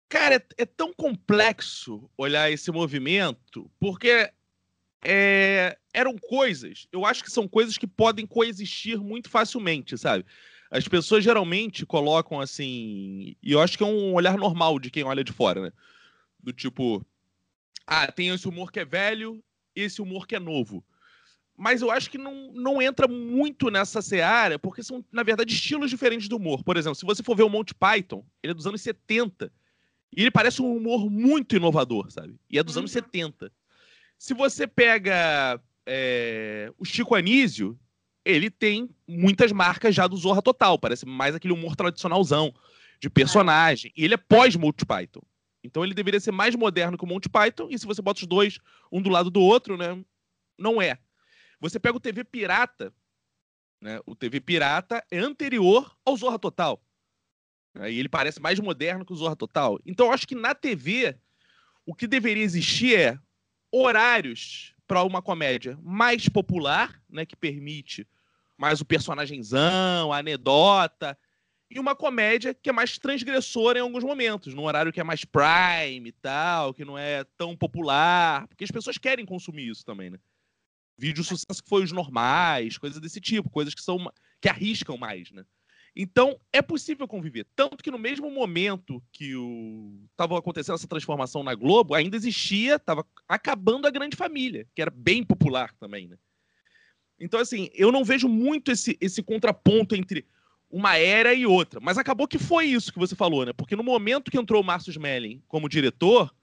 [0.08, 4.32] Cara, é, é tão complexo olhar esse movimento, porque
[5.08, 10.26] é, eram coisas, eu acho que são coisas que podem coexistir muito facilmente, sabe?
[10.72, 15.04] As pessoas geralmente colocam assim, e eu acho que é um olhar normal de quem
[15.04, 15.72] olha de fora, né?
[16.42, 17.06] Do tipo,
[17.86, 19.44] ah, tem esse humor que é velho,
[19.76, 20.84] esse humor que é novo.
[21.56, 25.92] Mas eu acho que não, não entra muito nessa seara, porque são, na verdade, estilos
[25.92, 26.64] diferentes do humor.
[26.64, 29.52] Por exemplo, se você for ver o Monty Python, ele é dos anos 70.
[30.18, 32.36] E ele parece um humor muito inovador, sabe?
[32.50, 32.82] E é dos uhum.
[32.82, 33.52] anos 70.
[34.18, 37.80] Se você pega é, o Chico Anísio,
[38.24, 40.80] ele tem muitas marcas já do Zorra Total.
[40.80, 42.54] Parece mais aquele humor tradicionalzão
[43.00, 43.92] de personagem.
[43.96, 45.22] E ele é pós-Monty Python.
[45.64, 47.68] Então ele deveria ser mais moderno que o Monty Python.
[47.70, 48.60] E se você bota os dois
[48.92, 50.04] um do lado do outro, né?
[50.58, 50.98] Não é.
[51.60, 52.94] Você pega o TV Pirata.
[53.82, 54.00] Né?
[54.06, 56.82] O TV Pirata é anterior ao Zorra Total.
[57.76, 59.80] E ele parece mais moderno que o Zorra Total.
[59.86, 61.18] Então eu acho que na TV
[61.86, 63.20] o que deveria existir é
[63.84, 68.08] horários para uma comédia mais popular, né, que permite
[68.58, 71.18] mais o personagemzão, a anedota,
[71.70, 75.26] e uma comédia que é mais transgressora em alguns momentos, num horário que é mais
[75.26, 80.10] prime e tal, que não é tão popular, porque as pessoas querem consumir isso também,
[80.10, 80.20] né?
[80.98, 84.10] Vídeo sucesso que foi os normais, coisas desse tipo, coisas que são
[84.40, 85.44] que arriscam mais, né?
[85.96, 87.48] Então, é possível conviver.
[87.56, 89.34] Tanto que no mesmo momento que
[90.12, 94.92] estava acontecendo essa transformação na Globo, ainda existia, estava acabando a Grande Família, que era
[94.92, 96.18] bem popular também, né?
[97.18, 100.28] Então, assim, eu não vejo muito esse, esse contraponto entre
[100.70, 101.80] uma era e outra.
[101.80, 103.54] Mas acabou que foi isso que você falou, né?
[103.54, 106.34] Porque no momento que entrou o Márcio Smelling como diretor,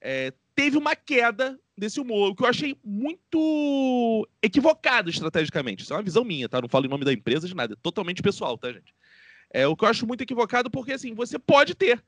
[0.00, 5.82] é, teve uma queda desse humor, o que eu achei muito equivocado estrategicamente.
[5.82, 6.60] Isso é uma visão minha, tá?
[6.60, 8.94] Não falo em nome da empresa de nada, é totalmente pessoal, tá, gente?
[9.50, 12.02] É o que eu acho muito equivocado porque assim, você pode ter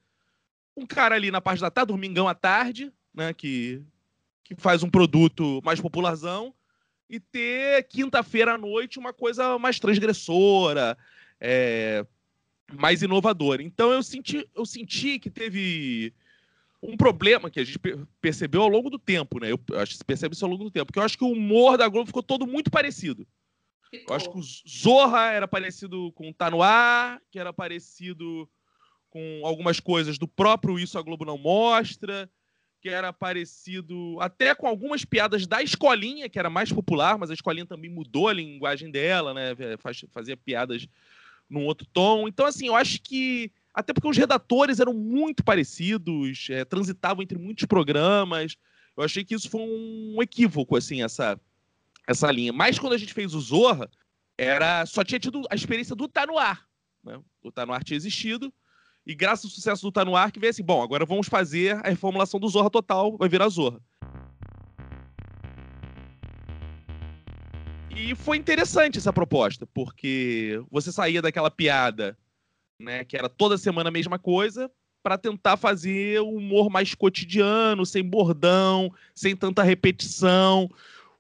[0.77, 3.83] um cara ali na parte da tarde, domingão à tarde, né, que
[4.45, 6.55] que faz um produto mais popularzão
[7.09, 10.97] e ter quinta-feira à noite uma coisa mais transgressora,
[11.41, 12.07] é,
[12.73, 13.63] mais inovadora.
[13.63, 16.13] Então eu senti, eu senti que teve
[16.87, 17.79] um problema que a gente
[18.21, 19.51] percebeu ao longo do tempo, né?
[19.51, 21.33] Eu acho que se percebe isso ao longo do tempo, porque eu acho que o
[21.33, 23.27] humor da Globo ficou todo muito parecido.
[23.91, 24.07] Ficou.
[24.09, 28.49] Eu acho que o Zorra era parecido com o Tá No Ar, que era parecido
[29.09, 32.29] com algumas coisas do próprio Isso a Globo Não Mostra,
[32.81, 37.35] que era parecido até com algumas piadas da escolinha, que era mais popular, mas a
[37.35, 39.53] escolinha também mudou a linguagem dela, né?
[40.11, 40.87] Fazia piadas
[41.49, 42.29] num outro tom.
[42.29, 47.37] Então, assim, eu acho que até porque os redatores eram muito parecidos, é, transitavam entre
[47.37, 48.57] muitos programas.
[48.97, 51.39] Eu achei que isso foi um equívoco, assim, essa,
[52.07, 52.53] essa linha.
[52.53, 53.91] Mas quando a gente fez o Zorra,
[54.39, 56.65] era só tinha tido a experiência do Tá No Ar.
[57.03, 57.21] Né?
[57.43, 58.53] O Tá No Ar tinha existido.
[59.05, 61.77] E graças ao sucesso do Tá No Ar, que veio assim, bom, agora vamos fazer
[61.85, 63.81] a reformulação do Zorra Total, vai virar Zorra.
[67.91, 72.17] E foi interessante essa proposta, porque você saía daquela piada
[72.79, 74.71] né, que era toda semana a mesma coisa,
[75.03, 80.71] para tentar fazer um humor mais cotidiano, sem bordão, sem tanta repetição,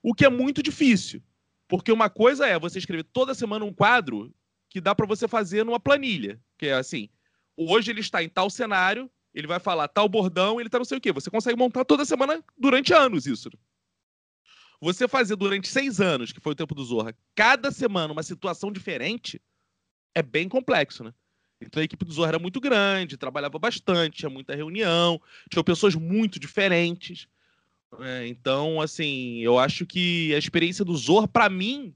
[0.02, 1.22] o que é muito difícil.
[1.68, 4.34] Porque uma coisa é você escrever toda semana um quadro
[4.70, 7.08] que dá para você fazer numa planilha, que é assim,
[7.56, 10.98] hoje ele está em tal cenário, ele vai falar tal bordão, ele tá não sei
[10.98, 11.12] o quê.
[11.12, 13.50] Você consegue montar toda semana durante anos isso.
[14.80, 18.72] Você fazer durante seis anos, que foi o tempo do Zorra, cada semana uma situação
[18.72, 19.40] diferente,
[20.14, 21.12] é bem complexo, né?
[21.66, 25.94] Então a equipe do Zorra era muito grande, trabalhava bastante, tinha muita reunião, tinha pessoas
[25.94, 27.28] muito diferentes.
[28.00, 31.94] É, então, assim, eu acho que a experiência do Zorra, para mim,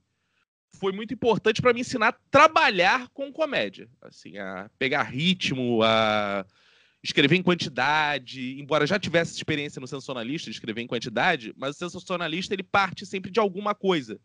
[0.79, 3.89] foi muito importante para me ensinar a trabalhar com comédia.
[4.01, 6.47] Assim, a pegar ritmo, a
[7.03, 11.79] escrever em quantidade, embora já tivesse experiência no sensacionalista de escrever em quantidade, mas o
[11.79, 14.21] sensacionalista ele parte sempre de alguma coisa.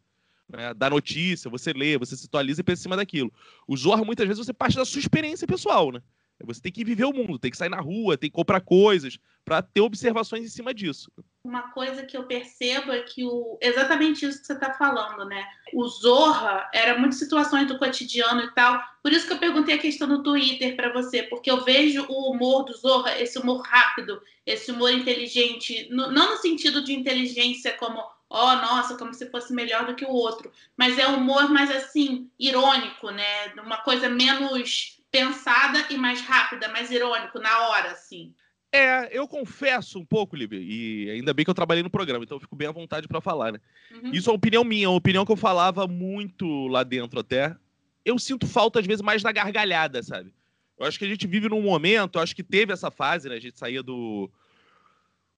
[0.50, 0.74] Né?
[0.74, 3.32] Da notícia, você lê, você se atualiza e pensa em cima daquilo.
[3.68, 6.02] O Zorra, muitas vezes, você parte da sua experiência pessoal, né?
[6.46, 9.18] Você tem que viver o mundo, tem que sair na rua, tem que comprar coisas
[9.46, 11.12] para ter observações em cima disso.
[11.46, 15.46] Uma coisa que eu percebo é que o exatamente isso que você está falando, né?
[15.74, 18.82] O Zorra era muitas situações do cotidiano e tal.
[19.02, 22.32] Por isso que eu perguntei a questão do Twitter para você, porque eu vejo o
[22.32, 28.04] humor do Zorra, esse humor rápido, esse humor inteligente, não no sentido de inteligência como
[28.34, 31.70] ó, oh, nossa, como se fosse melhor do que o outro, mas é humor mais
[31.70, 33.54] assim irônico, né?
[33.64, 38.34] Uma coisa menos pensada e mais rápida, mais irônico, na hora, assim.
[38.72, 42.38] É, eu confesso um pouco, Lívia, e ainda bem que eu trabalhei no programa, então
[42.38, 43.60] eu fico bem à vontade para falar, né?
[43.92, 44.10] Uhum.
[44.12, 47.56] Isso é uma opinião minha, uma opinião que eu falava muito lá dentro até.
[48.04, 50.34] Eu sinto falta, às vezes, mais da gargalhada, sabe?
[50.80, 53.36] Eu acho que a gente vive num momento, acho que teve essa fase, né?
[53.36, 54.28] A gente saía do,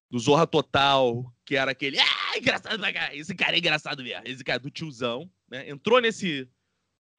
[0.10, 2.00] do Zorra Total, que era aquele.
[2.00, 3.16] Ah, engraçado pra cá.
[3.16, 4.24] Esse cara é engraçado mesmo.
[4.26, 5.70] Esse cara é do tiozão, né?
[5.70, 6.48] Entrou nesse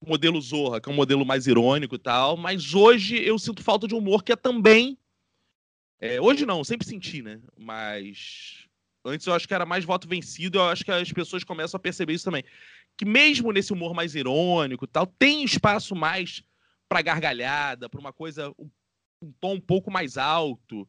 [0.04, 3.88] modelo Zorra, que é um modelo mais irônico e tal, mas hoje eu sinto falta
[3.88, 4.98] de humor que é também.
[5.98, 7.40] É, hoje não, sempre senti, né?
[7.56, 8.66] Mas
[9.04, 11.80] antes eu acho que era mais voto vencido, eu acho que as pessoas começam a
[11.80, 12.44] perceber isso também.
[12.96, 16.42] Que mesmo nesse humor mais irônico e tal, tem espaço mais
[16.88, 18.52] para gargalhada, para uma coisa,
[19.22, 20.86] um tom um pouco mais alto,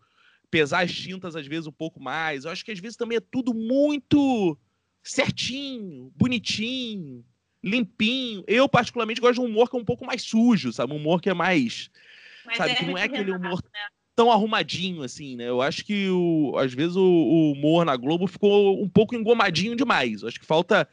[0.49, 2.45] pesar as tintas às vezes um pouco mais.
[2.45, 4.57] Eu acho que às vezes também é tudo muito
[5.03, 7.23] certinho, bonitinho,
[7.63, 8.43] limpinho.
[8.47, 10.93] Eu, particularmente, gosto de um humor que é um pouco mais sujo, sabe?
[10.93, 11.89] Um humor que é mais.
[12.45, 12.71] Mas sabe?
[12.71, 13.79] É que não é aquele humor né?
[14.15, 15.47] tão arrumadinho, assim, né?
[15.47, 19.75] Eu acho que, o, às vezes, o, o, humor na Globo ficou um pouco engomadinho
[19.75, 20.21] demais.
[20.21, 20.87] Eu acho que falta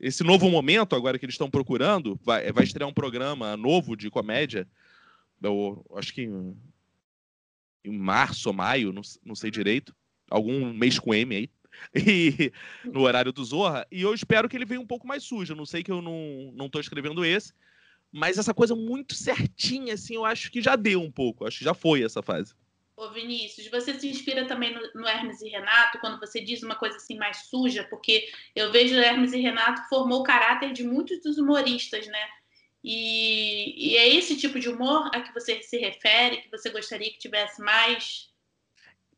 [0.00, 2.18] esse novo momento, agora que eles estão procurando.
[2.22, 4.66] Vai, vai estrear um programa novo de comédia.
[5.42, 6.28] Eu acho que
[7.84, 9.94] em, março ou maio, não, não sei direito.
[10.30, 11.50] Algum mês com M aí.
[11.94, 12.52] e,
[12.84, 13.86] no horário do Zorra.
[13.90, 15.54] E eu espero que ele venha um pouco mais sujo.
[15.54, 17.52] Não sei que eu não, não tô escrevendo esse.
[18.10, 21.46] Mas essa coisa muito certinha, assim, eu acho que já deu um pouco.
[21.46, 22.54] Acho que já foi essa fase.
[22.98, 26.74] Ô Vinícius, você se inspira também no, no, Hermes e Renato quando você diz uma
[26.74, 27.84] coisa assim mais suja?
[27.84, 32.18] Porque eu vejo Hermes e Renato formou o caráter de muitos dos humoristas, né?
[32.82, 37.10] E, e é esse tipo de humor a que você se refere, que você gostaria
[37.10, 38.28] que tivesse mais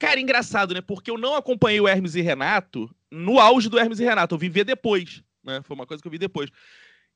[0.00, 0.80] Cara, engraçado, né?
[0.80, 4.34] Porque eu não acompanhei o Hermes e Renato no auge do Hermes e Renato.
[4.34, 5.60] Eu vi ver depois, né?
[5.62, 6.50] Foi uma coisa que eu vi depois.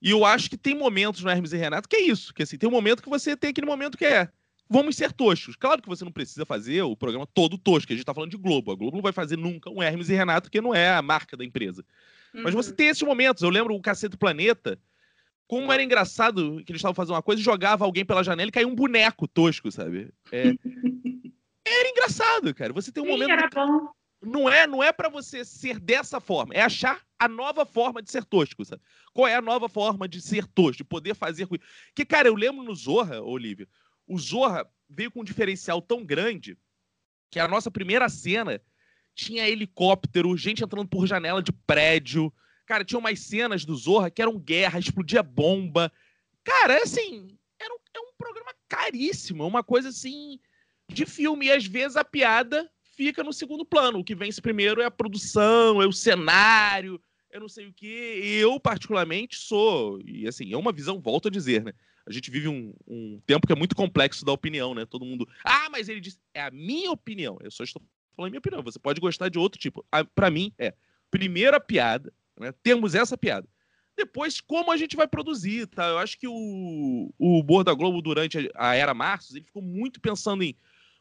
[0.02, 2.35] E eu acho que tem momentos no Hermes e Renato que é isso.
[2.35, 4.28] Que assim, tem um momento que você tem aquele momento que é.
[4.68, 5.57] Vamos ser toscos.
[5.57, 7.90] Claro que você não precisa fazer o programa todo tosco.
[7.90, 8.70] A gente tá falando de Globo.
[8.70, 11.38] A Globo não vai fazer nunca um Hermes e Renato, que não é a marca
[11.38, 11.83] da empresa.
[12.35, 12.42] Uhum.
[12.42, 13.42] Mas você tem esses momentos.
[13.42, 14.78] Eu lembro o Cacete do Planeta.
[15.46, 18.52] Como era engraçado que eles estavam fazendo uma coisa e jogava alguém pela janela e
[18.52, 20.12] caía um boneco tosco, sabe?
[20.33, 20.54] É,
[21.66, 22.72] Era engraçado, cara.
[22.72, 23.30] Você tem um Sim, momento.
[23.30, 23.88] Era bom.
[24.22, 28.11] Não é, não é para você ser dessa forma, é achar a nova forma de
[28.11, 28.80] ser tosco, sabe?
[29.12, 31.46] Qual é a nova forma de ser tosco, de poder fazer
[31.94, 33.68] Que, cara, eu lembro no Zorra, Olivia,
[34.07, 36.57] o Zorra veio com um diferencial tão grande
[37.30, 38.62] que a nossa primeira cena
[39.14, 42.33] tinha helicóptero, gente entrando por janela de prédio.
[42.66, 45.92] Cara, tinha umas cenas do Zorra que eram guerra, explodia bomba.
[46.42, 50.38] Cara, assim, era um, é um programa caríssimo, é uma coisa assim
[50.90, 51.46] de filme.
[51.46, 53.98] E às vezes a piada fica no segundo plano.
[53.98, 57.00] O que vence primeiro é a produção, é o cenário,
[57.35, 57.87] eu não sei o que.
[57.87, 60.00] Eu, particularmente, sou.
[60.07, 61.72] E assim, é uma visão, volto a dizer, né?
[62.07, 64.87] A gente vive um, um tempo que é muito complexo da opinião, né?
[64.87, 65.29] Todo mundo.
[65.42, 66.18] Ah, mas ele disse.
[66.33, 67.37] É a minha opinião.
[67.40, 67.83] Eu só estou
[68.14, 68.62] falando a minha opinião.
[68.62, 69.85] Você pode gostar de outro tipo.
[70.14, 70.74] Para mim, é.
[71.11, 72.53] Primeiro a piada, né?
[72.62, 73.49] Temos essa piada.
[73.97, 75.87] Depois, como a gente vai produzir, tá?
[75.87, 80.42] Eu acho que o, o Borda Globo, durante a era Marços, ele ficou muito pensando
[80.42, 80.57] em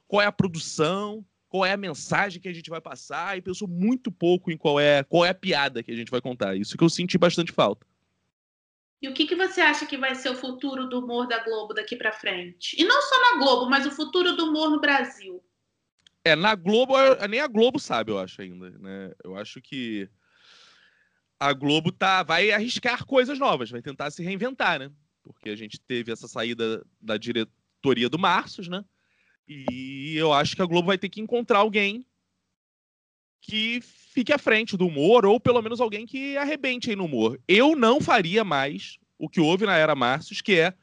[0.08, 3.68] qual é a produção, qual é a mensagem que a gente vai passar, e pensou
[3.68, 6.56] muito pouco em qual é, qual é a piada que a gente vai contar.
[6.56, 7.86] Isso que eu senti bastante falta.
[9.02, 11.74] E o que, que você acha que vai ser o futuro do humor da Globo
[11.74, 12.76] daqui para frente?
[12.80, 15.44] E não só na Globo, mas o futuro do humor no Brasil.
[16.24, 16.94] É, na Globo,
[17.30, 19.12] nem a Globo sabe, eu acho ainda, né?
[19.22, 20.10] Eu acho que
[21.44, 24.90] a Globo tá, vai arriscar coisas novas, vai tentar se reinventar, né?
[25.22, 28.84] Porque a gente teve essa saída da diretoria do Marços, né?
[29.46, 32.06] E eu acho que a Globo vai ter que encontrar alguém
[33.42, 37.38] que fique à frente do humor, ou pelo menos alguém que arrebente aí no humor.
[37.46, 40.74] Eu não faria mais o que houve na era Márcios, que é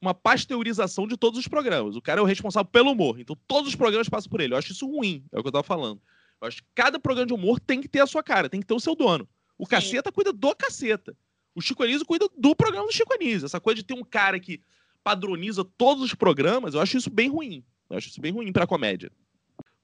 [0.00, 1.96] uma pasteurização de todos os programas.
[1.96, 4.54] O cara é o responsável pelo humor, então todos os programas passam por ele.
[4.54, 6.00] Eu acho isso ruim, é o que eu tava falando.
[6.40, 8.66] Eu acho que cada programa de humor tem que ter a sua cara, tem que
[8.66, 9.28] ter o seu dono.
[9.58, 9.70] O Sim.
[9.70, 11.16] Caceta cuida do Caceta.
[11.54, 13.46] O Chico Anísio cuida do programa do Chico Anísio.
[13.46, 14.62] Essa coisa de ter um cara que
[15.02, 17.64] padroniza todos os programas, eu acho isso bem ruim.
[17.90, 19.10] Eu acho isso bem ruim pra comédia.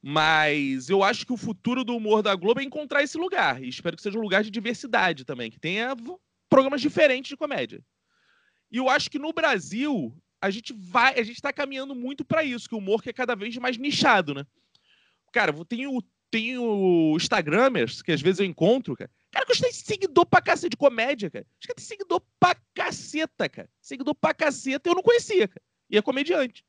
[0.00, 3.62] Mas eu acho que o futuro do humor da Globo é encontrar esse lugar.
[3.62, 5.96] E espero que seja um lugar de diversidade também, que tenha
[6.48, 7.82] programas diferentes de comédia.
[8.70, 12.44] E eu acho que no Brasil a gente vai, a gente está caminhando muito para
[12.44, 14.46] isso, que o humor que é cada vez mais nichado, né?
[15.32, 19.10] Cara, tem o tem o Instagramers, que às vezes eu encontro, cara.
[19.34, 21.44] Cara, que tem seguidor pra caceta de comédia, cara.
[21.58, 23.68] Acho que tem seguidor pra caceta, cara.
[23.80, 25.62] Seguidor pra caceta, eu não conhecia, cara.
[25.90, 26.64] E é comediante.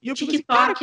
[0.00, 0.36] E eu TikTok.
[0.36, 0.74] Assim, cara,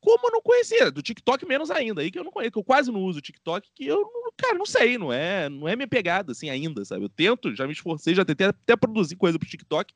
[0.00, 0.92] como eu não conhecia?
[0.92, 3.22] Do TikTok menos ainda, aí que eu não conheço, que eu quase não uso o
[3.22, 7.04] TikTok, que eu, cara, não sei, não é, não é minha pegada, assim, ainda, sabe?
[7.04, 9.92] Eu tento, já me esforcei, já tentei até produzir coisa pro TikTok,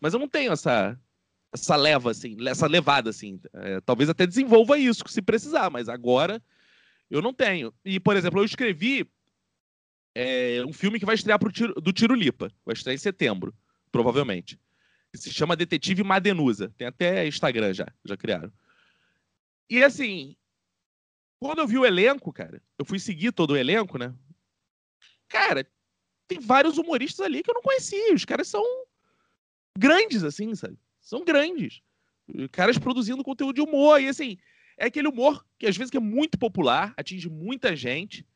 [0.00, 0.96] mas eu não tenho essa,
[1.52, 3.40] essa leva, assim, essa levada, assim.
[3.54, 6.40] É, talvez até desenvolva isso, se precisar, mas agora
[7.10, 7.74] eu não tenho.
[7.84, 9.10] E, por exemplo, eu escrevi
[10.14, 13.54] é, um filme que vai estrear pro tiro, do Tiro Lipa, vai estrear em setembro,
[13.92, 14.58] provavelmente.
[15.14, 16.72] Se chama Detetive Madenusa.
[16.76, 18.52] Tem até Instagram já, já criaram.
[19.68, 20.36] E assim,
[21.40, 24.14] quando eu vi o elenco, cara, eu fui seguir todo o elenco, né?
[25.28, 25.66] Cara,
[26.28, 28.14] tem vários humoristas ali que eu não conhecia.
[28.14, 28.64] Os caras são
[29.76, 30.78] grandes, assim, sabe?
[31.00, 31.80] São grandes.
[32.52, 34.00] Caras produzindo conteúdo de humor.
[34.00, 34.38] E assim,
[34.76, 38.26] é aquele humor que às vezes é muito popular, atinge muita gente.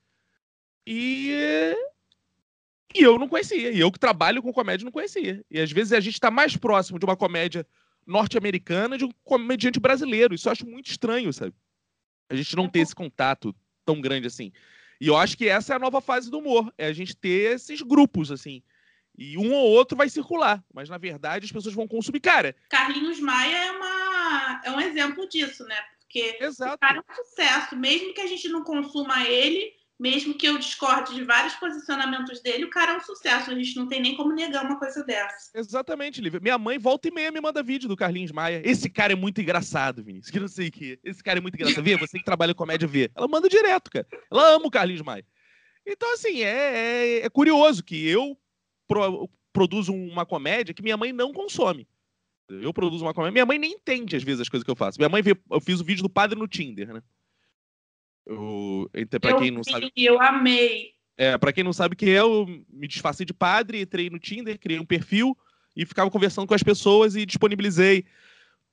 [0.87, 1.75] E.
[2.95, 3.73] E eu não conhecia.
[3.73, 5.45] E eu que trabalho com comédia não conhecia.
[5.51, 7.67] E às vezes a gente está mais próximo de uma comédia
[8.07, 10.35] norte-americana de um comediante brasileiro.
[10.35, 11.55] Isso eu acho muito estranho, sabe?
[12.29, 14.53] A gente não ter esse contato tão grande assim.
[15.01, 17.55] E eu acho que essa é a nova fase do humor, é a gente ter
[17.55, 18.63] esses grupos, assim.
[19.17, 22.21] E um ou outro vai circular, mas na verdade as pessoas vão consumir.
[22.21, 22.55] Cara.
[22.69, 25.77] Carlinhos Maia é, uma, é um exemplo disso, né?
[26.01, 26.75] Porque Exato.
[26.75, 30.59] o cara é um sucesso, mesmo que a gente não consuma ele, mesmo que eu
[30.59, 33.51] discorde de vários posicionamentos dele, o cara é um sucesso.
[33.51, 35.51] A gente não tem nem como negar uma coisa dessa.
[35.55, 36.41] Exatamente, Lívia.
[36.41, 38.61] Minha mãe volta e meia me manda vídeo do Carlinhos Maia.
[38.65, 40.31] Esse cara é muito engraçado, Vinícius.
[40.31, 40.99] Que não sei o que.
[41.05, 41.85] Esse cara é muito engraçado.
[41.85, 43.11] Vê, você que trabalha comédia, vê.
[43.15, 44.07] Ela manda direto, cara.
[44.31, 45.25] Ela ama o Carlinhos Maia.
[45.87, 48.37] Então, assim, é, é, é curioso que eu
[48.89, 51.87] pro, produzo uma comédia que minha mãe não consome.
[52.49, 53.33] Eu produzo uma comédia.
[53.33, 54.99] Minha mãe nem entende, às vezes, as coisas que eu faço.
[54.99, 55.37] Minha mãe vê.
[55.51, 57.03] Eu fiz o vídeo do padre no Tinder, né?
[58.27, 59.93] Eu, para quem não vi, sabe.
[59.97, 60.95] Eu amei.
[61.17, 64.59] É, para quem não sabe que é, eu me disfarcei de padre, entrei no Tinder,
[64.59, 65.37] criei um perfil
[65.77, 68.05] e ficava conversando com as pessoas e disponibilizei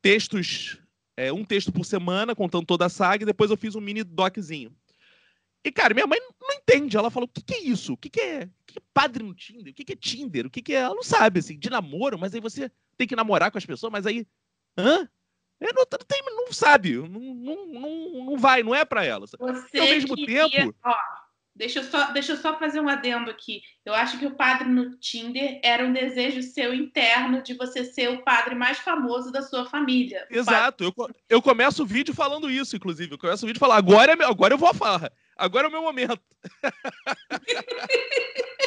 [0.01, 0.79] textos,
[1.15, 4.03] é, um texto por semana, contando toda a saga, e depois eu fiz um mini
[4.03, 4.75] doczinho.
[5.63, 6.97] E, cara, minha mãe não entende.
[6.97, 7.93] Ela falou: o que, que é isso?
[7.93, 9.71] O que, que, é, o que, é padre no Tinder?
[9.71, 10.47] O que, que é Tinder?
[10.47, 10.77] O que, que é.
[10.77, 13.91] Ela não sabe, assim, de namoro, mas aí você tem que namorar com as pessoas,
[13.91, 14.25] mas aí.
[14.75, 15.07] Hã?
[15.61, 19.27] É, não, tem, não sabe, não, não, não, não vai, não é para ela.
[19.27, 19.37] Você
[19.79, 20.75] ao mesmo queria, tempo.
[20.83, 20.95] Ó,
[21.55, 23.61] deixa, eu só, deixa eu só fazer um adendo aqui.
[23.85, 28.09] Eu acho que o padre no Tinder era um desejo seu interno de você ser
[28.09, 30.25] o padre mais famoso da sua família.
[30.31, 30.91] Exato, eu,
[31.29, 33.13] eu começo o vídeo falando isso, inclusive.
[33.13, 35.71] Eu começo o vídeo falando, agora, é, agora eu vou a farra, agora é o
[35.71, 36.19] meu momento.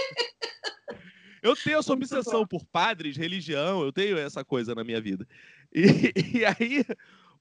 [1.44, 5.28] Eu tenho essa obsessão por padres, religião, eu tenho essa coisa na minha vida.
[5.70, 5.83] E,
[6.38, 6.83] e aí,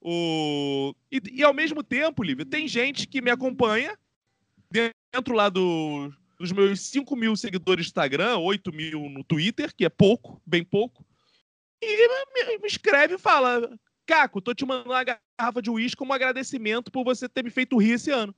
[0.02, 0.94] o...
[1.10, 3.98] E, e, ao mesmo tempo, Lívia, tem gente que me acompanha
[4.70, 9.86] dentro lá do, dos meus 5 mil seguidores no Instagram, 8 mil no Twitter, que
[9.86, 11.06] é pouco, bem pouco,
[11.82, 16.12] e me, me escreve e fala: Caco, tô te mandando uma garrafa de uísque como
[16.12, 18.36] agradecimento por você ter me feito rir esse ano.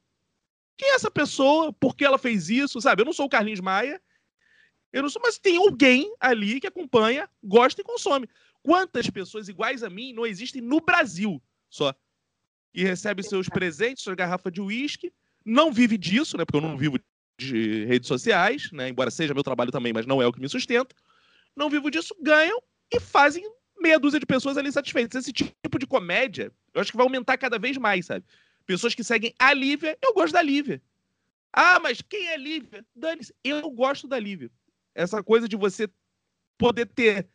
[0.77, 1.73] Quem é essa pessoa?
[1.73, 2.79] Por que ela fez isso?
[2.79, 3.99] Sabe, eu não sou o Carlinhos Maia,
[4.95, 8.29] eu não sou, mas tem alguém ali que acompanha, gosta e consome.
[8.63, 11.93] Quantas pessoas iguais a mim não existem no Brasil só?
[12.73, 15.11] E recebe seus presentes, sua garrafa de uísque,
[15.43, 16.45] não vive disso, né?
[16.45, 16.97] Porque eu não vivo
[17.37, 18.87] de redes sociais, né?
[18.87, 20.95] Embora seja meu trabalho também, mas não é o que me sustenta.
[21.53, 23.43] Não vivo disso, ganham e fazem
[23.77, 25.25] meia dúzia de pessoas ali satisfeitas.
[25.25, 28.23] Esse tipo de comédia, eu acho que vai aumentar cada vez mais, sabe?
[28.65, 30.81] Pessoas que seguem a Lívia, eu gosto da Lívia.
[31.51, 32.85] Ah, mas quem é Lívia?
[32.95, 34.49] Dane-se, eu gosto da Lívia
[34.95, 35.89] essa coisa de você
[36.57, 37.27] poder ter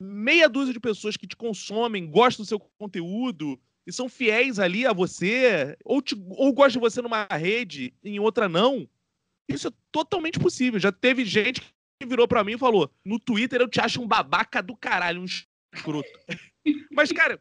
[0.00, 4.86] meia dúzia de pessoas que te consomem, gostam do seu conteúdo e são fiéis ali
[4.86, 8.88] a você, ou, te, ou gostam de você numa rede, em outra não,
[9.48, 10.80] isso é totalmente possível.
[10.80, 11.60] Já teve gente
[12.00, 15.20] que virou para mim e falou: no Twitter eu te acho um babaca do caralho,
[15.20, 15.26] um
[15.74, 16.08] escroto.
[16.90, 17.40] Mas, cara,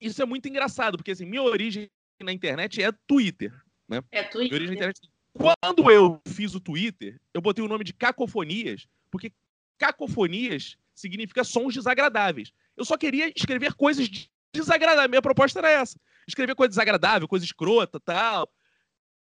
[0.00, 1.88] isso é muito engraçado, porque assim, minha origem
[2.22, 3.52] na internet é Twitter.
[3.88, 4.02] Né?
[4.10, 4.48] É Twitter.
[4.48, 5.00] Minha origem na internet...
[5.38, 9.32] Quando eu fiz o Twitter, eu botei o nome de Cacofonias, porque
[9.78, 12.52] cacofonias significa sons desagradáveis.
[12.76, 14.08] Eu só queria escrever coisas
[14.52, 15.10] desagradáveis.
[15.10, 15.98] Minha proposta era essa.
[16.26, 18.50] Escrever coisa desagradável, coisa escrota tal.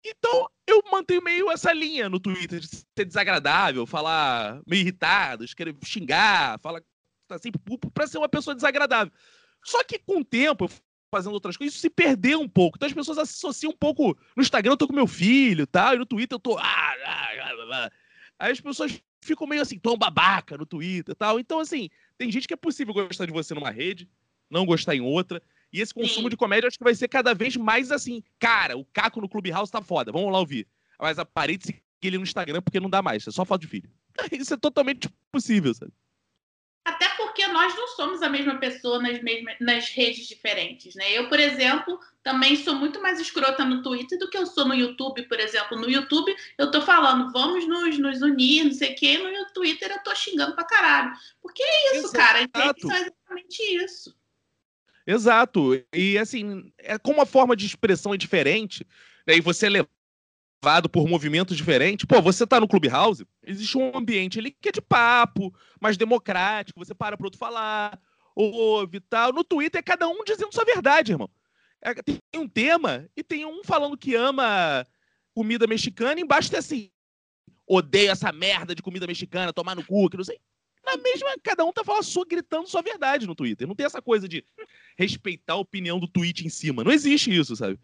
[0.05, 5.79] Então, eu mantenho meio essa linha no Twitter de ser desagradável, falar meio irritado, escrever,
[5.85, 6.83] xingar, falar
[7.31, 7.51] assim,
[7.95, 9.13] pra ser uma pessoa desagradável.
[9.65, 10.69] Só que com o tempo,
[11.13, 12.79] fazendo outras coisas, isso se perdeu um pouco.
[12.79, 14.17] Então as pessoas associam um pouco.
[14.35, 16.57] No Instagram eu tô com meu filho tal, e no Twitter eu tô.
[16.59, 17.29] Ah, ah,
[17.71, 17.91] ah,
[18.39, 21.39] Aí as pessoas ficam meio assim, tão babaca no Twitter e tal.
[21.39, 24.09] Então, assim, tem gente que é possível gostar de você numa rede,
[24.51, 25.41] não gostar em outra.
[25.73, 26.31] E esse consumo Sim.
[26.31, 28.23] de comédia acho que vai ser cada vez mais assim.
[28.39, 30.67] Cara, o Caco no Clubhouse tá foda, vamos lá ouvir.
[30.99, 33.69] Mas a parede seguir ele no Instagram porque não dá mais, é só foto de
[33.69, 33.91] filho.
[34.33, 35.93] Isso é totalmente possível, sabe?
[37.33, 41.13] Porque nós não somos a mesma pessoa nas, mesmas, nas redes diferentes, né?
[41.13, 44.75] Eu, por exemplo, também sou muito mais escrota no Twitter do que eu sou no
[44.75, 45.79] YouTube, por exemplo.
[45.79, 49.17] No YouTube eu tô falando, vamos nos, nos unir, não sei o quê.
[49.17, 51.13] No Twitter eu tô xingando pra caralho.
[51.41, 52.13] Porque é isso, Exato.
[52.13, 52.49] cara.
[52.53, 54.17] As redes são exatamente isso.
[55.07, 55.85] Exato.
[55.91, 58.87] E assim, é como a forma de expressão é diferente,
[59.27, 59.37] né?
[59.37, 59.87] e você é
[60.63, 62.07] levado por movimentos diferentes.
[62.07, 66.79] Pô, você tá no Clubhouse, existe um ambiente ali que é de papo, mais democrático,
[66.79, 68.01] você para pro outro falar,
[68.35, 69.33] ouve e tal.
[69.33, 71.29] No Twitter é cada um dizendo sua verdade, irmão.
[71.81, 74.87] É, tem um tema e tem um falando que ama
[75.35, 76.91] comida mexicana, e embaixo tem assim:
[77.67, 80.39] odeio essa merda de comida mexicana, tomar no cu, que não sei.
[80.85, 83.67] Na mesma, cada um tá falando sua, gritando sua verdade no Twitter.
[83.67, 84.45] Não tem essa coisa de
[84.97, 86.83] respeitar a opinião do tweet em cima.
[86.83, 87.79] Não existe isso, sabe?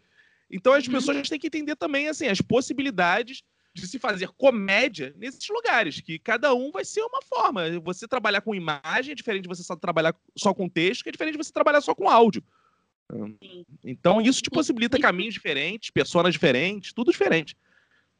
[0.49, 0.93] Então as uhum.
[0.93, 3.43] pessoas têm que entender também assim as possibilidades
[3.73, 7.79] de se fazer comédia nesses lugares, que cada um vai ser uma forma.
[7.81, 11.11] Você trabalhar com imagem é diferente de você só trabalhar só com texto, que é
[11.11, 12.43] diferente de você trabalhar só com áudio.
[13.11, 13.65] Sim.
[13.83, 17.55] Então isso te possibilita caminhos diferentes, pessoas diferentes, tudo diferente.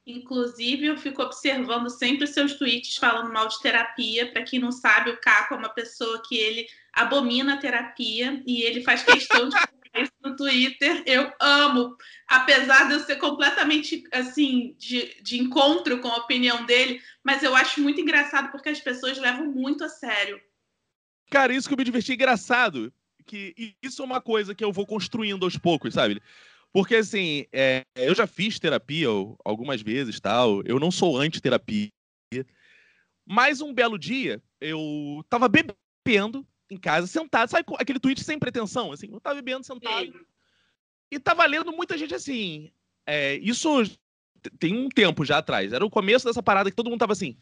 [0.06, 4.32] Inclusive, eu fico observando sempre os seus tweets falando mal de terapia.
[4.32, 8.64] Para quem não sabe, o Caco é uma pessoa que ele abomina a terapia e
[8.64, 9.56] ele faz questão de
[9.96, 11.04] isso no Twitter.
[11.06, 11.96] Eu amo,
[12.28, 17.56] apesar de eu ser completamente assim de, de encontro com a opinião dele, mas eu
[17.56, 20.40] acho muito engraçado porque as pessoas levam muito a sério.
[21.30, 22.92] Cara, isso que eu me diverti engraçado,
[23.26, 26.22] que isso é uma coisa que eu vou construindo aos poucos, sabe?
[26.72, 29.08] Porque, assim, é, eu já fiz terapia
[29.44, 30.62] algumas vezes, tal.
[30.64, 31.90] Eu não sou anti-terapia.
[33.26, 37.50] Mas um belo dia, eu tava bebendo em casa, sentado.
[37.50, 38.92] Sabe aquele tweet sem pretensão?
[38.92, 40.06] Assim, eu tava bebendo, sentado.
[40.06, 40.14] Sim.
[41.12, 42.72] E tava lendo muita gente assim.
[43.06, 43.84] É, isso
[44.60, 45.74] tem um tempo já atrás.
[45.74, 47.38] Era o começo dessa parada que todo mundo tava assim.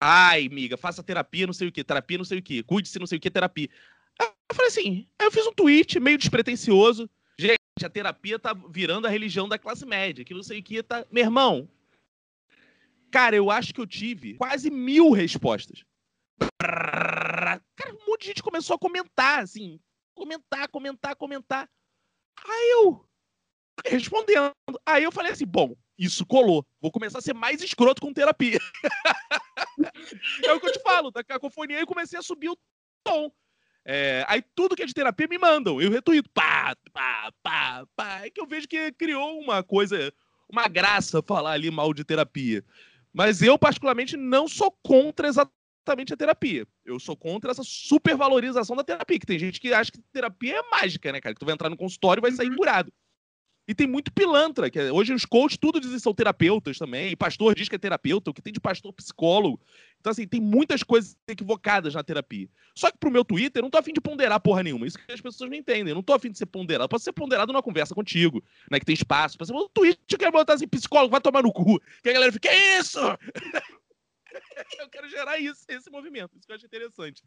[0.00, 3.06] Ai, amiga, faça terapia, não sei o que, terapia, não sei o que, cuide-se, não
[3.06, 3.68] sei o que, terapia.
[4.20, 7.08] Eu falei assim, aí eu fiz um tweet meio despretensioso
[7.84, 11.04] a terapia tá virando a religião da classe média, que não sei o que tá.
[11.10, 11.68] Meu irmão,
[13.10, 15.84] cara, eu acho que eu tive quase mil respostas.
[17.92, 19.80] Um monte de gente começou a comentar, assim.
[20.14, 21.68] Comentar, comentar, comentar.
[22.44, 23.06] Aí eu
[23.86, 24.52] respondendo.
[24.84, 26.66] Aí eu falei assim: bom, isso colou.
[26.80, 28.58] Vou começar a ser mais escroto com terapia.
[30.44, 32.58] é o que eu te falo, da cacofonia eu comecei a subir o
[33.04, 33.30] tom.
[33.84, 38.20] É, aí tudo que é de terapia me mandam, eu retuito, pá, pá, pá, pá.
[38.24, 40.12] É que eu vejo que criou uma coisa,
[40.48, 42.64] uma graça falar ali mal de terapia.
[43.12, 45.28] Mas eu, particularmente, não sou contra
[45.82, 46.66] exatamente a terapia.
[46.84, 50.62] Eu sou contra essa supervalorização da terapia, que tem gente que acha que terapia é
[50.70, 51.34] mágica, né, cara?
[51.34, 52.56] Que tu vai entrar no consultório e vai sair uhum.
[52.56, 52.92] curado.
[53.66, 57.12] E tem muito pilantra, que é, hoje os coaches tudo dizem que são terapeutas também,
[57.12, 59.60] e pastor diz que é terapeuta, o que tem de pastor psicólogo.
[60.00, 62.48] Então, assim, tem muitas coisas equivocadas na terapia.
[62.74, 64.84] Só que pro meu Twitter, eu não tô afim de ponderar porra nenhuma.
[64.84, 65.90] Isso que as pessoas não entendem.
[65.90, 66.88] Eu não tô afim de ser ponderado.
[66.88, 68.80] Pode ser ponderado numa conversa contigo, né?
[68.80, 69.36] Que tem espaço.
[69.36, 71.80] Pra ser no Twitter, eu quero botar assim, psicólogo, vai tomar no cu.
[72.02, 72.98] Que a galera fica, que é isso?
[74.80, 76.36] eu quero gerar isso, esse movimento.
[76.36, 77.22] Isso que eu acho interessante.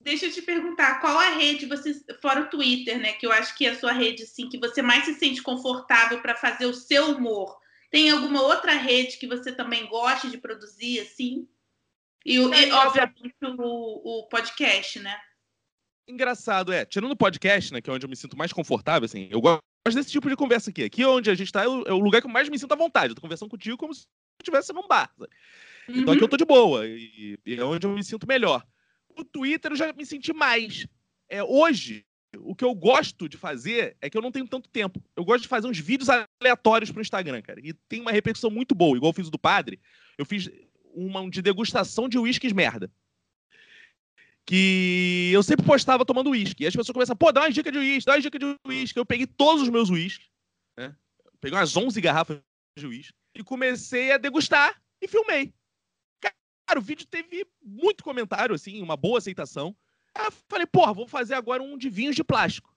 [0.00, 3.14] Deixa eu te perguntar, qual a rede você, fora o Twitter, né?
[3.14, 6.20] Que eu acho que é a sua rede, assim, que você mais se sente confortável
[6.20, 7.58] para fazer o seu humor.
[7.90, 11.48] Tem alguma outra rede que você também gosta de produzir, assim?
[12.24, 15.18] E, e obviamente, o, o podcast, né?
[16.08, 16.84] Engraçado, é.
[16.84, 17.80] Tirando o podcast, né?
[17.80, 19.28] Que é onde eu me sinto mais confortável, assim.
[19.30, 20.84] Eu gosto desse tipo de conversa aqui.
[20.84, 22.76] Aqui é onde a gente tá, é o lugar que eu mais me sinto à
[22.76, 23.10] vontade.
[23.10, 25.10] Eu tô conversando contigo como se eu estivesse num bar.
[25.18, 25.30] Sabe?
[25.88, 26.00] Uhum.
[26.00, 26.86] Então aqui eu tô de boa.
[26.86, 28.64] E, e, é onde eu me sinto melhor.
[29.16, 30.86] O Twitter eu já me senti mais.
[31.28, 32.04] É, hoje,
[32.40, 35.02] o que eu gosto de fazer é que eu não tenho tanto tempo.
[35.16, 37.60] Eu gosto de fazer uns vídeos aleatórios pro Instagram, cara.
[37.62, 39.80] E tem uma repercussão muito boa, igual eu fiz o do padre.
[40.18, 40.50] Eu fiz
[40.94, 42.90] uma de degustação de uísques merda.
[44.44, 46.64] Que eu sempre postava tomando uísque.
[46.64, 48.98] E as pessoas começam, pô, dá uma dica de uísque, dá uma dica de uísque.
[48.98, 50.28] Eu peguei todos os meus uísques,
[50.76, 50.94] né?
[51.40, 52.40] Peguei umas 11 garrafas
[52.78, 55.52] de uísque e comecei a degustar e filmei.
[56.66, 59.74] Cara, o vídeo teve muito comentário, assim, uma boa aceitação.
[60.14, 62.74] Aí eu falei, porra, vou fazer agora um de vinhos de plástico.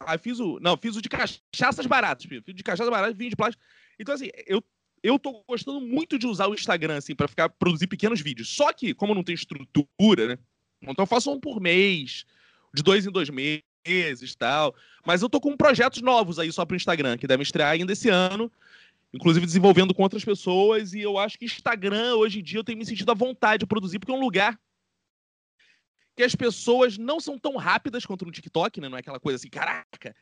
[0.00, 0.60] Aí fiz o.
[0.60, 2.26] Não, fiz o de cachaças baratas.
[2.26, 3.62] Fiz o de cachaças baratas, vinho de plástico.
[3.98, 4.62] Então, assim, eu,
[5.02, 8.48] eu tô gostando muito de usar o Instagram, assim, para ficar produzir pequenos vídeos.
[8.48, 10.38] Só que, como não tem estrutura, né?
[10.82, 12.24] Então eu faço um por mês,
[12.74, 14.74] de dois em dois meses tal.
[15.04, 18.08] Mas eu tô com projetos novos aí só pro Instagram, que devem estrear ainda esse
[18.08, 18.50] ano.
[19.12, 20.92] Inclusive desenvolvendo com outras pessoas.
[20.92, 23.66] E eu acho que Instagram, hoje em dia, eu tenho me sentido à vontade de
[23.66, 24.58] produzir, porque é um lugar
[26.16, 28.88] que as pessoas não são tão rápidas quanto no TikTok, né?
[28.88, 30.14] Não é aquela coisa assim, caraca.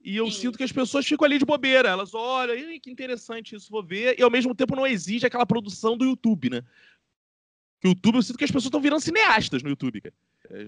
[0.00, 0.40] E eu Sim.
[0.42, 1.88] sinto que as pessoas ficam ali de bobeira.
[1.88, 4.18] Elas olham, que interessante isso, vou ver.
[4.18, 6.62] E ao mesmo tempo não exige aquela produção do YouTube, né?
[7.82, 10.14] O YouTube, eu sinto que as pessoas estão virando cineastas no YouTube, cara.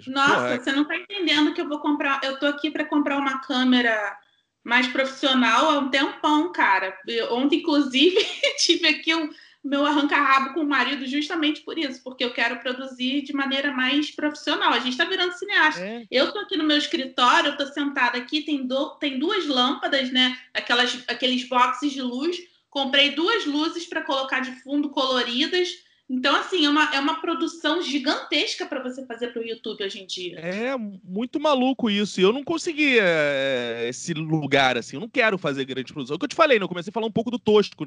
[0.06, 0.58] Nossa, Porra, é...
[0.58, 2.20] você não tá entendendo que eu vou comprar.
[2.22, 4.18] Eu tô aqui para comprar uma câmera
[4.66, 6.92] mais profissional há um tempão, cara.
[7.06, 8.16] Eu, ontem, inclusive,
[8.58, 9.30] tive aqui um
[9.62, 14.10] meu arranca-rabo com o marido justamente por isso, porque eu quero produzir de maneira mais
[14.10, 14.72] profissional.
[14.72, 15.80] A gente está virando cineasta.
[15.82, 16.04] É.
[16.10, 20.12] Eu estou aqui no meu escritório, eu estou sentada aqui, tem, do, tem duas lâmpadas,
[20.12, 20.36] né?
[20.52, 22.36] Aquelas, aqueles boxes de luz.
[22.68, 25.68] Comprei duas luzes para colocar de fundo coloridas.
[26.08, 30.00] Então, assim, é uma, é uma produção gigantesca para você fazer para o YouTube hoje
[30.00, 30.38] em dia.
[30.38, 32.20] É muito maluco isso.
[32.20, 34.96] E eu não consegui é, esse lugar, assim.
[34.96, 36.14] Eu não quero fazer grande produção.
[36.14, 36.64] É o que eu te falei, né?
[36.64, 37.86] Eu comecei a falar um pouco do tosco.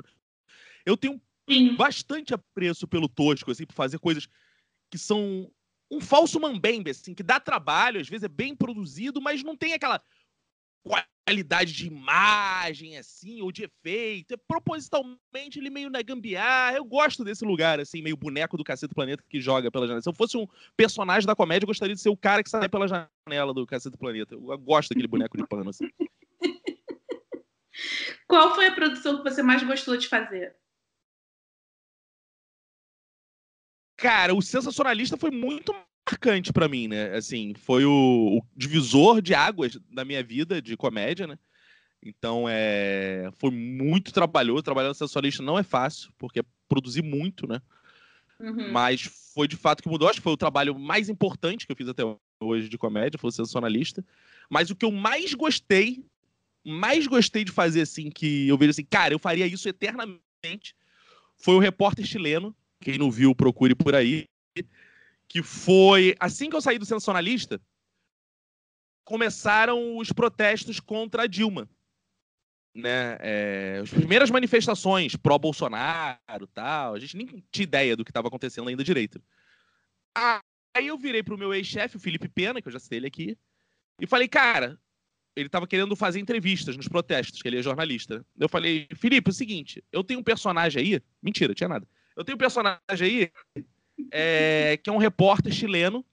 [0.85, 1.75] Eu tenho Sim.
[1.75, 4.27] bastante apreço pelo tosco, assim, por fazer coisas
[4.91, 5.49] que são
[5.89, 9.73] um falso mambembe, assim, que dá trabalho, às vezes é bem produzido, mas não tem
[9.73, 10.01] aquela
[11.29, 14.33] qualidade de imagem, assim, ou de efeito.
[14.33, 16.77] É propositalmente ele meio na gambiarra.
[16.77, 20.01] Eu gosto desse lugar, assim, meio boneco do Cacete Planeta que joga pela janela.
[20.01, 22.67] Se eu fosse um personagem da comédia, eu gostaria de ser o cara que sai
[22.67, 24.33] pela janela do Cacete Planeta.
[24.33, 25.87] Eu gosto daquele boneco de pano, assim.
[28.27, 30.55] Qual foi a produção que você mais gostou de fazer?
[33.97, 35.75] Cara, o sensacionalista foi muito
[36.09, 37.15] marcante para mim, né?
[37.15, 41.37] Assim, foi o, o, divisor de águas da minha vida de comédia, né?
[42.03, 44.63] Então, é, foi muito trabalhoso.
[44.63, 47.61] Trabalhar no sensacionalista não é fácil, porque é produzir muito, né?
[48.39, 48.71] Uhum.
[48.71, 49.01] Mas
[49.33, 50.07] foi de fato que mudou.
[50.07, 52.03] Acho que foi o trabalho mais importante que eu fiz até
[52.41, 54.03] hoje de comédia, foi o sensacionalista.
[54.49, 56.03] Mas o que eu mais gostei,
[56.65, 60.73] mais gostei de fazer, assim, que eu vejo assim, cara, eu faria isso eternamente,
[61.37, 64.25] foi o repórter chileno, quem não viu, procure por aí.
[65.29, 67.61] Que foi assim que eu saí do sensacionalista,
[69.05, 71.69] começaram os protestos contra a Dilma.
[72.75, 73.17] Né?
[73.19, 78.69] É, as primeiras manifestações pró-Bolsonaro tal, a gente nem tinha ideia do que estava acontecendo
[78.69, 79.21] ainda direito.
[80.15, 83.37] Aí eu virei pro meu ex-chefe, o Felipe Pena, que eu já citei ele aqui,
[83.99, 84.79] e falei, cara,
[85.35, 88.25] ele estava querendo fazer entrevistas nos protestos, que ele é jornalista.
[88.37, 91.87] Eu falei, Felipe, é o seguinte, eu tenho um personagem aí, mentira, tinha nada.
[92.15, 93.31] Eu tenho um personagem aí
[94.11, 96.05] é, que é um repórter chileno.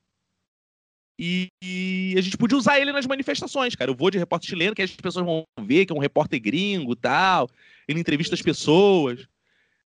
[1.18, 3.90] E, e, a gente podia usar ele nas manifestações, cara.
[3.90, 6.92] Eu vou de repórter chileno, que as pessoas vão ver que é um repórter gringo
[6.92, 7.48] e tal.
[7.88, 9.26] Ele entrevista as pessoas.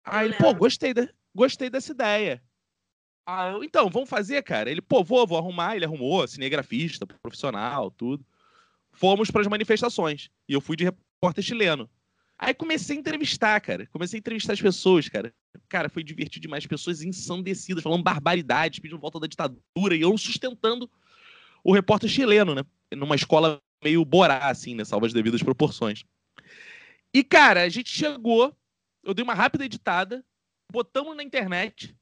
[0.04, 2.42] Aí ele, pô, gostei, da, gostei dessa ideia.
[3.28, 4.72] Ah, eu, então, vamos fazer, cara.
[4.72, 5.76] Ele, pô, vou, vou arrumar.
[5.76, 8.26] Ele arrumou, cinegrafista, profissional, tudo.
[8.94, 10.30] Fomos para as manifestações.
[10.48, 11.90] E eu fui de repórter chileno.
[12.42, 13.86] Aí comecei a entrevistar, cara.
[13.88, 15.34] Comecei a entrevistar as pessoas, cara.
[15.68, 16.66] Cara, foi divertido demais.
[16.66, 20.90] Pessoas ensandecidas, falando barbaridades, pedindo volta da ditadura e eu sustentando
[21.62, 22.64] o repórter chileno, né?
[22.96, 24.86] Numa escola meio borá, assim, né?
[24.86, 26.06] Salva as devidas proporções.
[27.14, 28.56] E, cara, a gente chegou,
[29.04, 30.24] eu dei uma rápida editada,
[30.72, 31.94] botamos na internet,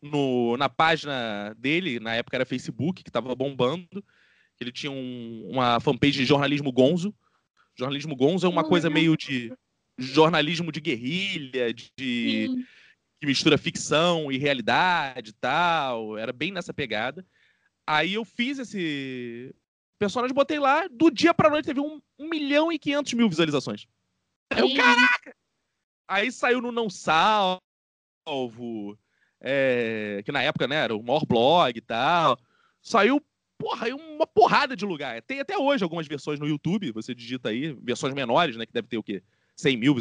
[0.00, 4.02] no, na página dele, na época era Facebook, que tava bombando.
[4.58, 7.14] Ele tinha um, uma fanpage de jornalismo gonzo
[7.78, 9.52] Jornalismo gonzo é uma coisa meio de
[9.96, 12.66] jornalismo de guerrilha, de
[13.20, 16.16] que mistura ficção e realidade e tal.
[16.18, 17.24] Era bem nessa pegada.
[17.86, 19.54] Aí eu fiz esse
[19.98, 23.86] personagem, botei lá, do dia pra noite teve um, um milhão e quinhentos mil visualizações.
[24.50, 25.34] Aí eu, caraca!
[26.06, 27.60] Aí saiu no Não Salvo,
[29.40, 32.38] é, que na época né, era o maior blog e tal.
[32.80, 33.22] Saiu
[33.58, 35.20] porra, uma porrada de lugar.
[35.22, 38.88] Tem até hoje algumas versões no YouTube, você digita aí, versões menores, né, que deve
[38.88, 39.22] ter o quê?
[39.56, 39.96] 100 mil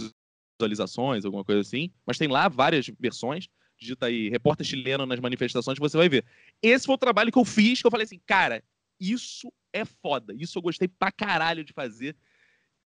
[0.60, 1.92] visualizações, alguma coisa assim.
[2.06, 3.50] Mas tem lá várias versões.
[3.80, 6.26] digita aí repórter chileno nas manifestações, você vai ver.
[6.62, 8.64] Esse foi o trabalho que eu fiz, que eu falei assim, cara,
[9.00, 10.34] isso é foda.
[10.38, 12.16] Isso eu gostei pra caralho de fazer.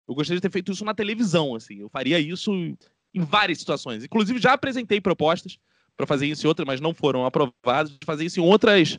[0.09, 1.81] Eu gostaria de ter feito isso na televisão, assim.
[1.81, 4.05] Eu faria isso em várias situações.
[4.05, 5.59] Inclusive, já apresentei propostas
[5.97, 7.93] para fazer isso em outras, mas não foram aprovadas.
[7.93, 8.99] De fazer isso em outras.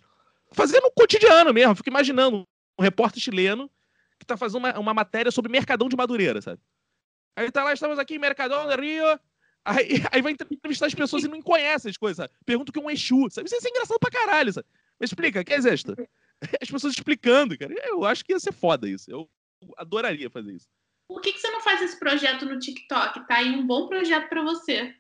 [0.54, 1.76] Fazer no cotidiano mesmo.
[1.76, 2.48] Fico imaginando
[2.78, 3.70] um repórter chileno
[4.20, 6.60] que tá fazendo uma, uma matéria sobre Mercadão de Madureira, sabe?
[7.36, 9.20] Aí tá lá, estamos aqui em Mercadão de Rio.
[9.66, 12.34] Aí, aí vai entrevistar as pessoas e não conhece as coisas, sabe?
[12.46, 13.48] Pergunta o que é um Exu, sabe?
[13.48, 14.68] Isso é engraçado pra caralho, sabe?
[15.00, 15.96] Mas explica, que é exército?
[16.62, 17.74] As pessoas explicando, cara.
[17.88, 19.10] Eu acho que ia ser foda isso.
[19.10, 19.30] Eu
[19.78, 20.68] adoraria fazer isso.
[21.08, 23.28] Por que, que você não faz esse projeto no TikTok?
[23.28, 24.96] Tá aí um bom projeto para você.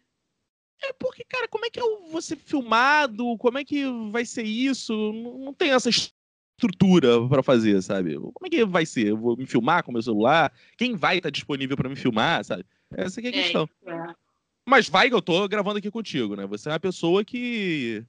[0.83, 3.37] É porque, cara, como é que eu vou ser filmado?
[3.37, 4.93] Como é que vai ser isso?
[5.13, 8.15] Não tem essa estrutura para fazer, sabe?
[8.15, 9.07] Como é que vai ser?
[9.07, 10.51] Eu vou me filmar com meu celular?
[10.77, 12.65] Quem vai estar disponível para me filmar, sabe?
[12.91, 13.69] Essa é a é, questão.
[13.85, 14.15] É,
[14.65, 16.45] Mas vai que eu tô gravando aqui contigo, né?
[16.47, 18.03] Você é uma pessoa que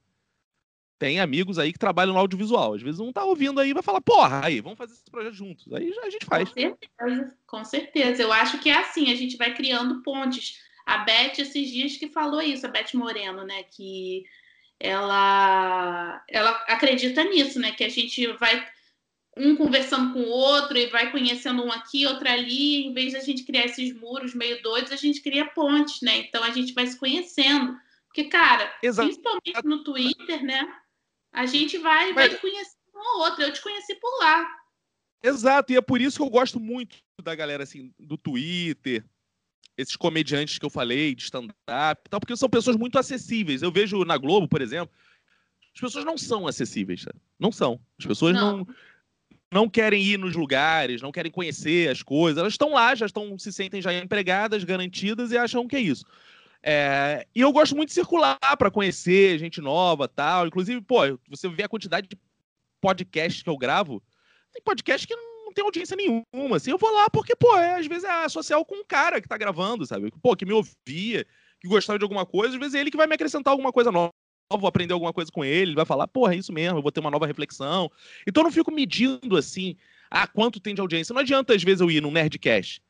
[0.99, 2.73] tem amigos aí que trabalham no audiovisual.
[2.73, 5.33] Às vezes um tá ouvindo aí e vai falar, porra, aí, vamos fazer esse projeto
[5.33, 5.71] juntos.
[5.73, 6.49] Aí já a gente faz.
[6.49, 8.23] Com certeza, com certeza.
[8.23, 10.59] Eu acho que é assim, a gente vai criando pontes.
[10.85, 13.63] A Beth, esses dias que falou isso, a Beth Moreno, né?
[13.63, 14.23] Que
[14.79, 17.71] ela, ela acredita nisso, né?
[17.71, 18.67] Que a gente vai
[19.35, 23.17] um conversando com o outro e vai conhecendo um aqui, outro ali, em vez de
[23.17, 26.17] a gente criar esses muros meio doidos, a gente cria pontes, né?
[26.17, 27.75] Então a gente vai se conhecendo.
[28.07, 29.07] Porque, cara, Exato.
[29.07, 30.71] principalmente no Twitter, né?
[31.31, 32.31] A gente vai, Mas...
[32.31, 33.41] vai conhecer um ou outro.
[33.41, 34.47] Eu te conheci por lá.
[35.23, 39.05] Exato, e é por isso que eu gosto muito da galera assim, do Twitter,
[39.77, 43.61] esses comediantes que eu falei, de stand-up tal, porque são pessoas muito acessíveis.
[43.61, 44.93] Eu vejo na Globo, por exemplo,
[45.73, 47.19] as pessoas não são acessíveis, sabe?
[47.39, 47.79] Não são.
[47.99, 48.57] As pessoas não.
[48.57, 48.67] não
[49.53, 52.39] não querem ir nos lugares, não querem conhecer as coisas.
[52.39, 56.03] Elas estão lá, já estão, se sentem já empregadas, garantidas e acham que é isso.
[56.63, 60.47] É, e eu gosto muito de circular para conhecer gente nova tal.
[60.47, 62.17] Inclusive, pô, você vê a quantidade de
[62.81, 64.01] podcasts que eu gravo.
[64.51, 66.57] Tem podcast que não tem audiência nenhuma.
[66.57, 69.27] Assim, eu vou lá porque, pô, é, às vezes é social com um cara que
[69.27, 70.11] tá gravando, sabe?
[70.21, 71.25] Pô, que me ouvia,
[71.59, 73.91] que gostava de alguma coisa, às vezes é ele que vai me acrescentar alguma coisa
[73.91, 74.11] nova.
[74.51, 76.91] Vou aprender alguma coisa com ele, ele vai falar, porra, é isso mesmo, eu vou
[76.91, 77.89] ter uma nova reflexão.
[78.27, 79.75] Então eu não fico medindo assim,
[80.11, 81.13] ah, quanto tem de audiência.
[81.13, 82.81] Não adianta, às vezes, eu ir num Nerdcast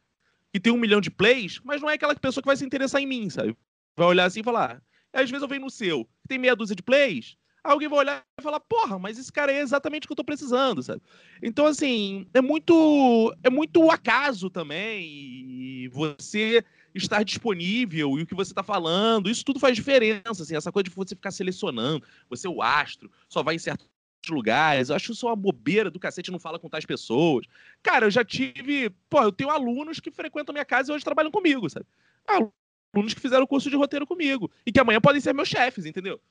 [0.54, 3.02] e tem um milhão de plays, mas não é aquela pessoa que vai se interessar
[3.02, 3.56] em mim, sabe?
[3.96, 4.82] Vai olhar assim e falar.
[5.12, 8.44] Às vezes eu venho no seu, tem meia dúzia de plays, alguém vai olhar e
[8.44, 11.02] falar, porra, mas esse cara é exatamente o que eu tô precisando, sabe?
[11.42, 13.34] Então, assim, é muito.
[13.42, 15.06] É muito acaso também.
[15.06, 20.56] E você estar disponível e o que você tá falando, isso tudo faz diferença, assim,
[20.56, 23.88] essa coisa de você ficar selecionando, você é o astro, só vai em certos
[24.30, 24.90] lugares.
[24.90, 27.46] Eu acho isso uma bobeira do cacete, não fala com tais pessoas.
[27.82, 28.90] Cara, eu já tive.
[29.10, 31.86] Pô, eu tenho alunos que frequentam minha casa e hoje trabalham comigo, sabe?
[32.28, 35.86] Alunos que fizeram o curso de roteiro comigo e que amanhã podem ser meus chefes,
[35.86, 36.22] entendeu?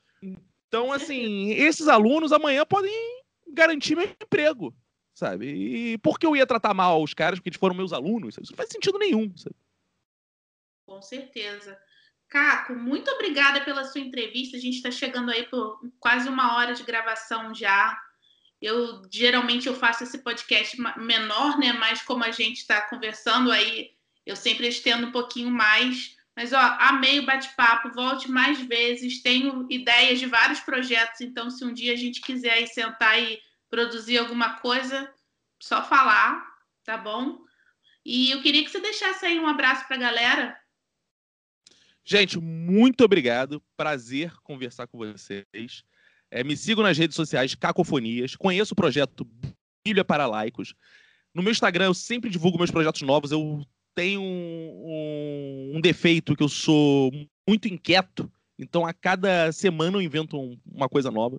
[0.73, 2.91] Então, assim, esses alunos amanhã podem
[3.49, 4.75] garantir meu emprego,
[5.13, 5.47] sabe?
[5.49, 8.39] E por que eu ia tratar mal os caras porque eles foram meus alunos?
[8.41, 9.55] Isso não faz sentido nenhum, sabe?
[10.87, 11.79] Com certeza.
[12.27, 14.57] Caco, muito obrigada pela sua entrevista.
[14.57, 17.95] A gente está chegando aí por quase uma hora de gravação já.
[18.59, 21.75] Eu geralmente eu faço esse podcast menor, né?
[21.75, 23.91] Mas como a gente está conversando aí,
[24.25, 26.17] eu sempre estendo um pouquinho mais.
[26.37, 27.93] Mas ó, amei o bate-papo.
[27.93, 29.23] Volte mais vezes.
[29.23, 31.21] Tenho ideias de vários projetos.
[31.21, 33.39] Então, se um dia a gente quiser aí sentar e
[33.71, 35.13] produzir alguma coisa,
[35.61, 36.45] só falar,
[36.85, 37.39] tá bom?
[38.05, 40.59] E eu queria que você deixasse aí um abraço para a galera.
[42.05, 43.63] Gente, muito obrigado.
[43.77, 45.85] Prazer conversar com vocês.
[46.31, 48.35] É, me sigam nas redes sociais, Cacofonias.
[48.35, 49.29] Conheço o projeto
[49.85, 50.75] Bíblia para Laicos.
[51.35, 53.31] No meu Instagram eu sempre divulgo meus projetos novos.
[53.31, 53.65] Eu
[53.95, 57.11] tenho um, um, um defeito que eu sou
[57.49, 58.31] muito inquieto.
[58.59, 61.39] Então, a cada semana eu invento um, uma coisa nova.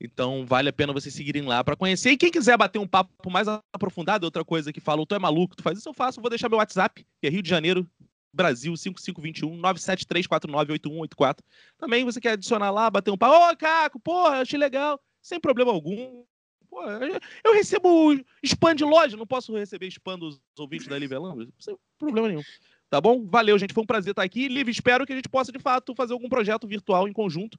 [0.00, 2.10] Então, vale a pena vocês seguirem lá para conhecer.
[2.10, 5.56] E quem quiser bater um papo mais aprofundado, outra coisa que fala, tu é maluco,
[5.56, 6.20] tu faz isso, eu faço.
[6.20, 7.88] Vou deixar meu WhatsApp, que é Rio de Janeiro,
[8.32, 11.38] Brasil 5521 973498184.
[11.76, 13.34] Também você quer adicionar lá, bater um papo.
[13.34, 15.00] Ô, Caco, porra, achei legal.
[15.20, 16.22] Sem problema algum.
[16.70, 17.00] Porra,
[17.44, 18.12] eu recebo
[18.42, 22.42] spam de loja, não posso receber spam dos ouvintes da Livelão, sem problema nenhum.
[22.90, 23.26] Tá bom?
[23.26, 23.74] Valeu, gente.
[23.74, 24.48] Foi um prazer estar aqui.
[24.48, 27.58] Liv, espero que a gente possa, de fato, fazer algum projeto virtual em conjunto.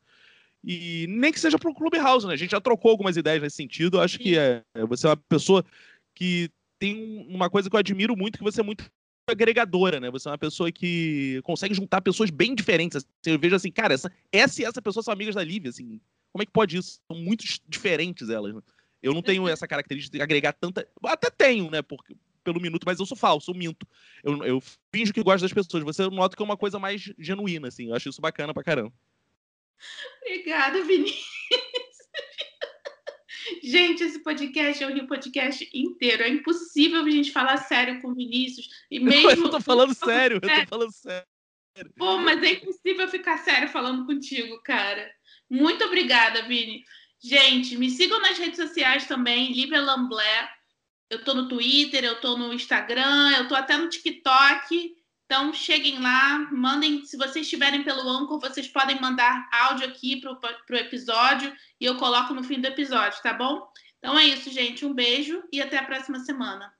[0.63, 2.33] E nem que seja para o Clubhouse, né?
[2.33, 3.97] A gente já trocou algumas ideias nesse sentido.
[3.97, 5.63] Eu acho que é, você é uma pessoa
[6.15, 6.49] que
[6.79, 8.89] tem uma coisa que eu admiro muito, que você é muito
[9.29, 10.09] agregadora, né?
[10.09, 12.97] Você é uma pessoa que consegue juntar pessoas bem diferentes.
[12.97, 16.01] Assim, eu vejo assim, cara, essa, essa e essa pessoa são amigas da Lívia, assim.
[16.31, 16.99] Como é que pode isso?
[17.07, 18.53] São muito diferentes elas.
[18.53, 18.61] Né?
[19.01, 20.87] Eu não tenho essa característica de agregar tanta.
[21.05, 21.81] Até tenho, né?
[21.81, 23.87] Porque, pelo minuto, mas eu sou falso, eu minto.
[24.23, 25.83] Eu, eu finjo que gosto das pessoas.
[25.83, 27.89] Você nota que é uma coisa mais genuína, assim.
[27.89, 28.93] Eu acho isso bacana pra caramba.
[30.21, 31.39] Obrigada, Vinícius.
[33.63, 36.23] Gente, esse podcast é o Rio Podcast inteiro.
[36.23, 38.67] É impossível a gente falar sério com o Vinícius.
[38.91, 39.29] E mesmo...
[39.47, 41.25] Eu tô falando sério, eu tô falando sério.
[41.97, 45.09] Pô, mas é impossível ficar sério falando contigo, cara.
[45.49, 46.83] Muito obrigada, Vini.
[47.21, 50.49] Gente, me sigam nas redes sociais também, Lívia Lamblé.
[51.09, 54.95] Eu tô no Twitter, eu tô no Instagram, eu tô até no TikTok.
[55.25, 60.39] Então, cheguem lá, mandem, se vocês estiverem pelo Anchor, vocês podem mandar áudio aqui pro,
[60.39, 63.67] pro episódio e eu coloco no fim do episódio, tá bom?
[63.97, 64.85] Então é isso, gente.
[64.85, 66.73] Um beijo e até a próxima semana.